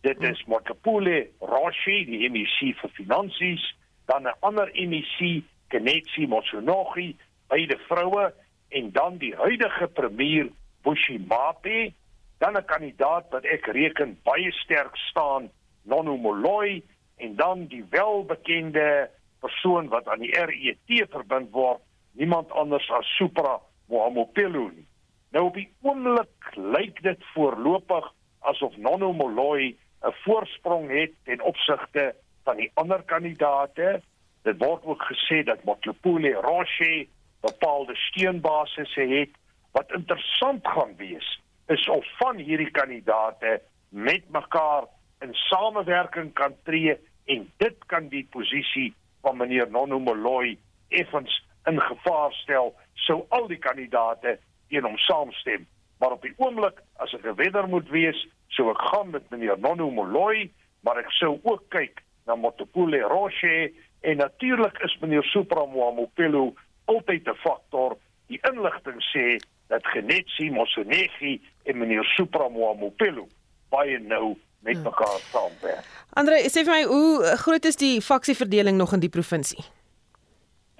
Dit 0.00 0.22
is 0.22 0.44
Motopole 0.44 1.28
Roshi, 1.38 2.04
die 2.04 2.30
MEC 2.30 2.74
vir 2.80 2.90
finansies, 2.98 3.62
dan 4.06 4.26
'n 4.26 4.34
ander 4.40 4.70
MEC 4.74 5.42
Kenetsi 5.68 6.26
Motsonogi, 6.26 7.16
beide 7.48 7.78
vroue 7.88 8.32
en 8.68 8.92
dan 8.92 9.16
die 9.16 9.34
huidige 9.36 9.86
premier 9.86 10.48
Bushimape, 10.82 11.92
dan 12.38 12.56
'n 12.56 12.64
kandidaat 12.64 13.30
wat 13.30 13.44
ek 13.44 13.66
reken 13.66 14.18
baie 14.22 14.52
sterk 14.52 14.96
staan, 14.96 15.50
Nono 15.82 16.16
Moloi 16.16 16.82
en 17.16 17.36
dan 17.36 17.66
die 17.66 17.84
welbekende 17.90 19.10
persoon 19.40 19.88
wat 19.88 20.08
aan 20.08 20.18
die 20.18 20.34
RET 20.34 21.08
verbind 21.10 21.50
word, 21.50 21.80
niemand 22.12 22.50
anders 22.50 22.90
as 22.90 23.06
Supra 23.16 23.60
Mohamopelo 23.86 24.68
nie. 24.68 24.86
Nou 25.32 25.46
op 25.48 25.54
die 25.56 25.70
oomblik 25.80 26.50
lyk 26.54 26.98
dit 27.02 27.22
voorlopig 27.32 28.08
asof 28.52 28.76
Nono 28.76 29.12
Moloi 29.16 29.76
'n 30.04 30.12
voorsprong 30.24 30.90
het 30.90 31.12
ten 31.24 31.40
opsigte 31.40 32.14
van 32.44 32.56
die 32.56 32.70
ander 32.74 33.02
kandidaate. 33.02 34.02
Dit 34.42 34.58
word 34.58 34.84
ook 34.84 35.02
gesê 35.02 35.42
dat 35.44 35.64
Motlopoole 35.64 36.32
Roche 36.32 37.06
bepaalde 37.40 37.96
steunbasisse 37.96 39.00
het. 39.00 39.30
Wat 39.70 39.92
interessant 39.92 40.68
gaan 40.68 40.96
wees 40.96 41.40
is 41.66 41.88
of 41.88 42.06
van 42.16 42.36
hierdie 42.36 42.70
kandidate 42.70 43.62
met 43.88 44.30
mekaar 44.30 44.84
in 45.20 45.34
samewerking 45.34 46.32
kan 46.32 46.54
tree 46.62 46.98
en 47.24 47.52
dit 47.56 47.76
kan 47.86 48.08
die 48.08 48.26
posisie 48.30 48.94
van 49.22 49.36
meneer 49.36 49.70
Nono 49.70 49.98
Moloi 49.98 50.58
effens 50.88 51.44
in 51.64 51.80
gevaar 51.80 52.32
stel 52.32 52.74
sou 52.94 53.24
al 53.28 53.46
die 53.46 53.58
kandidate 53.58 54.38
teen 54.72 54.88
hom 54.88 54.98
saamstem 55.06 55.68
maar 56.00 56.16
op 56.16 56.24
die 56.24 56.34
oomblik 56.40 56.80
as 57.04 57.12
ek 57.14 57.28
'n 57.28 57.36
wedder 57.36 57.68
moet 57.68 57.88
wees 57.92 58.26
sou 58.48 58.70
ek 58.72 58.80
gaan 58.90 59.12
met 59.12 59.30
meneer 59.30 59.60
Nono 59.60 59.90
Moloi 59.90 60.50
maar 60.80 60.98
ek 60.98 61.12
sou 61.20 61.38
ook 61.42 61.68
kyk 61.68 62.02
na 62.26 62.34
Motlopoole 62.34 63.00
Roche 63.02 63.70
En 64.02 64.16
natuurlik 64.16 64.78
is 64.78 64.96
meneer 65.00 65.22
Supramamopelo 65.22 66.54
altyd 66.84 67.28
'n 67.28 67.34
faktor. 67.34 67.96
Die 68.26 68.40
inligting 68.50 69.02
sê 69.14 69.36
dat 69.66 69.86
Genetsi 69.86 70.50
Mosonegi 70.50 71.40
en 71.62 71.78
meneer 71.78 72.04
Supramamopelo 72.04 73.26
baie 73.68 73.98
nou 73.98 74.36
met 74.58 74.74
hmm. 74.74 74.82
mekaar 74.82 75.18
saamwerk. 75.32 75.86
Andre, 76.10 76.34
sê 76.50 76.64
vir 76.64 76.74
my 76.74 76.82
hoe 76.82 77.36
groot 77.36 77.64
is 77.64 77.76
die 77.76 78.00
faksieverdeling 78.00 78.76
nog 78.76 78.92
in 78.92 79.00
die 79.00 79.08
provinsie? 79.08 79.64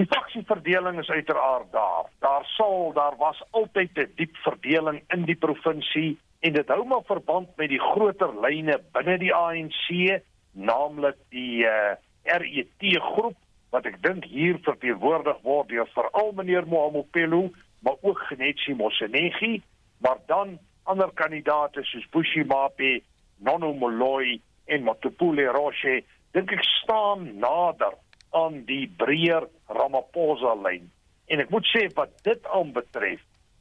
Die 0.00 0.06
faksieverdeling 0.08 0.98
is 1.00 1.10
uiteraard 1.10 1.72
daar. 1.72 2.08
Daar 2.18 2.44
sal 2.56 2.92
daar 2.92 3.16
was 3.16 3.42
altyd 3.50 3.90
'n 3.98 4.12
diep 4.16 4.36
verdeling 4.36 5.02
in 5.08 5.24
die 5.24 5.36
provinsie 5.36 6.18
en 6.40 6.52
dit 6.52 6.68
hou 6.68 6.84
maar 6.84 7.04
verband 7.04 7.48
met 7.56 7.68
die 7.68 7.80
groter 7.80 8.40
lyne 8.40 8.80
binne 8.92 9.18
die 9.18 9.34
ANC, 9.34 10.20
naamlik 10.52 11.16
die 11.28 11.64
uh 11.64 11.94
RET 12.22 12.82
groep 13.02 13.36
wat 13.70 13.86
ek 13.86 14.02
dink 14.02 14.24
hier 14.24 14.58
verteenwoordig 14.62 15.40
word 15.42 15.68
deur 15.68 15.88
veral 15.94 16.32
meneer 16.36 16.66
Mohamopelo, 16.66 17.50
maar 17.80 17.96
ook 18.00 18.18
Genetsi 18.28 18.74
Mosenegi, 18.74 19.62
maar 19.98 20.20
dan 20.26 20.58
ander 20.82 21.10
kandidate 21.14 21.82
soos 21.82 22.06
Bushimape, 22.10 23.00
Nono 23.38 23.72
Moloi 23.72 24.40
en 24.64 24.82
Motopule 24.82 25.48
Roche, 25.56 26.02
dink 26.30 26.52
ek 26.52 26.64
staan 26.64 27.26
nader 27.42 27.96
aan 28.32 28.62
die 28.68 28.86
breër 28.96 29.48
Ramaphosa 29.68 30.54
lyn. 30.64 30.88
En 31.28 31.40
ek 31.44 31.50
moet 31.52 31.66
sê 31.70 31.86
wat 31.96 32.12
dit 32.26 32.46
aanbetref, 32.56 33.20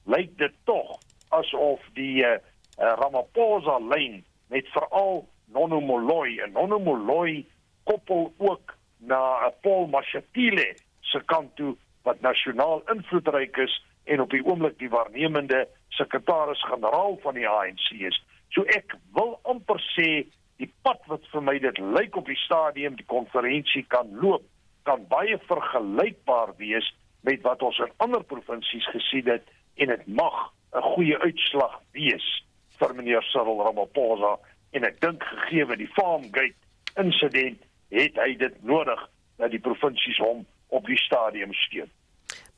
lyk 0.09 0.33
dit 0.39 0.55
tog 0.69 0.97
asof 1.35 1.83
die 1.95 2.23
uh, 2.25 2.37
Ramaphosa 2.77 3.77
lyn 3.91 4.21
met 4.51 4.67
veral 4.75 5.25
Nono 5.53 5.79
Moloi 5.83 6.39
en 6.43 6.55
Nono 6.55 6.79
Moloi 6.79 7.45
koppel 7.83 8.33
ook 8.37 8.75
na 8.99 9.47
'n 9.47 9.53
Paul 9.61 9.87
Mashatile 9.87 10.75
se 11.01 11.19
kant 11.25 11.55
toe 11.55 11.75
wat 12.03 12.21
nasionaal 12.21 12.81
invloedryk 12.93 13.57
is 13.57 13.73
en 14.03 14.21
op 14.21 14.29
die 14.29 14.43
oomblik 14.45 14.77
die 14.79 14.89
waarnemende 14.89 15.67
sekretaris-generaal 15.89 17.17
van 17.21 17.33
die 17.33 17.47
ANC 17.47 17.91
is. 17.91 18.17
So 18.49 18.63
ek 18.63 18.95
wil 19.13 19.39
amper 19.43 19.79
sê 19.95 20.25
die 20.61 20.71
pad 20.81 21.01
wat 21.07 21.25
vir 21.33 21.41
my 21.41 21.59
dit 21.59 21.77
lyk 21.77 22.15
op 22.15 22.25
die 22.25 22.39
stadium 22.45 22.95
die 22.95 23.05
konferensie 23.05 23.83
kan 23.87 24.09
loop 24.21 24.43
kan 24.83 25.07
baie 25.07 25.37
vergelykbaar 25.47 26.55
wees 26.57 26.87
met 27.21 27.41
wat 27.41 27.61
ons 27.61 27.79
in 27.79 27.91
ander 27.97 28.23
provinsies 28.23 28.87
gesien 28.89 29.27
het 29.29 29.45
en 29.75 29.87
dit 29.87 30.07
mag 30.07 30.51
'n 30.73 30.81
goeie 30.95 31.17
uitslag 31.17 31.79
wees 31.91 32.43
vir 32.79 32.95
meneer 32.95 33.23
Cyril 33.23 33.63
Ramaphosa 33.63 34.37
en 34.71 34.83
ek 34.83 35.01
dink 35.01 35.23
gegee 35.23 35.75
die 35.75 35.91
Farmgate 35.95 36.55
insident 36.95 37.59
het 37.89 38.15
hy 38.15 38.35
dit 38.39 38.63
nodig 38.63 39.09
dat 39.37 39.51
die 39.51 39.59
provinsies 39.59 40.17
hom 40.17 40.45
op 40.67 40.85
die 40.85 40.97
stadium 40.97 41.53
steun. 41.53 41.89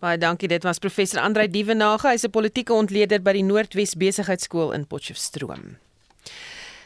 Baie 0.03 0.17
dankie. 0.17 0.47
Dit 0.47 0.63
was 0.63 0.79
professor 0.83 1.21
Andrei 1.21 1.47
Dievenage, 1.47 2.07
hy's 2.07 2.25
'n 2.25 2.29
politieke 2.29 2.73
ontleder 2.73 3.21
by 3.21 3.33
die 3.33 3.43
Noordwes 3.43 3.95
Besigheidsskool 3.95 4.73
in 4.73 4.87
Potchefstroom. 4.87 5.77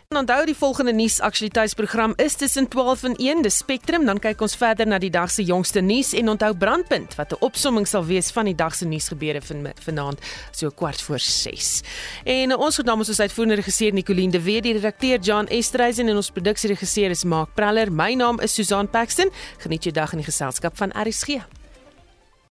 En 0.07 0.17
onthou 0.17 0.45
die 0.45 0.55
volgende 0.55 0.93
nuus 0.93 1.19
aktualiteitsprogram 1.19 2.13
is 2.15 2.35
tussen 2.35 2.67
12 2.67 3.03
en 3.03 3.15
1 3.15 3.41
die 3.41 3.51
Spectrum 3.51 4.05
dan 4.07 4.21
kyk 4.23 4.39
ons 4.41 4.53
verder 4.55 4.87
na 4.87 5.01
die 5.03 5.09
dag 5.11 5.27
se 5.31 5.43
jongste 5.43 5.81
nuus 5.83 6.13
en 6.15 6.31
onthou 6.31 6.53
brandpunt 6.55 7.15
wat 7.19 7.33
'n 7.33 7.43
opsomming 7.43 7.87
sal 7.87 8.05
wees 8.05 8.31
van 8.31 8.45
die 8.45 8.55
dag 8.55 8.75
se 8.75 8.85
nuusgebeure 8.85 9.41
van 9.41 9.67
vanaand 9.83 10.19
so 10.51 10.69
kwart 10.69 11.01
voor 11.01 11.19
6. 11.19 11.81
En 12.23 12.55
ons 12.55 12.75
gedagte 12.75 13.01
is 13.01 13.09
ons 13.09 13.19
uitvoerende 13.19 13.55
regisseur 13.55 13.93
Nicoline 13.93 14.31
de 14.31 14.41
Weer, 14.41 14.61
die 14.61 14.73
redakteur 14.73 15.19
John 15.19 15.45
Estreisen 15.45 16.07
en 16.07 16.15
ons 16.15 16.31
produksieregisseur 16.31 17.09
is 17.09 17.23
Mark 17.23 17.53
Praller. 17.53 17.91
My 17.91 18.13
naam 18.13 18.39
is 18.39 18.53
Susan 18.53 18.89
Paxton. 18.89 19.29
Geniet 19.57 19.83
jou 19.83 19.93
dag 19.93 20.11
in 20.11 20.17
die 20.17 20.31
geselskap 20.31 20.77
van 20.77 20.91
RSG. 20.91 21.56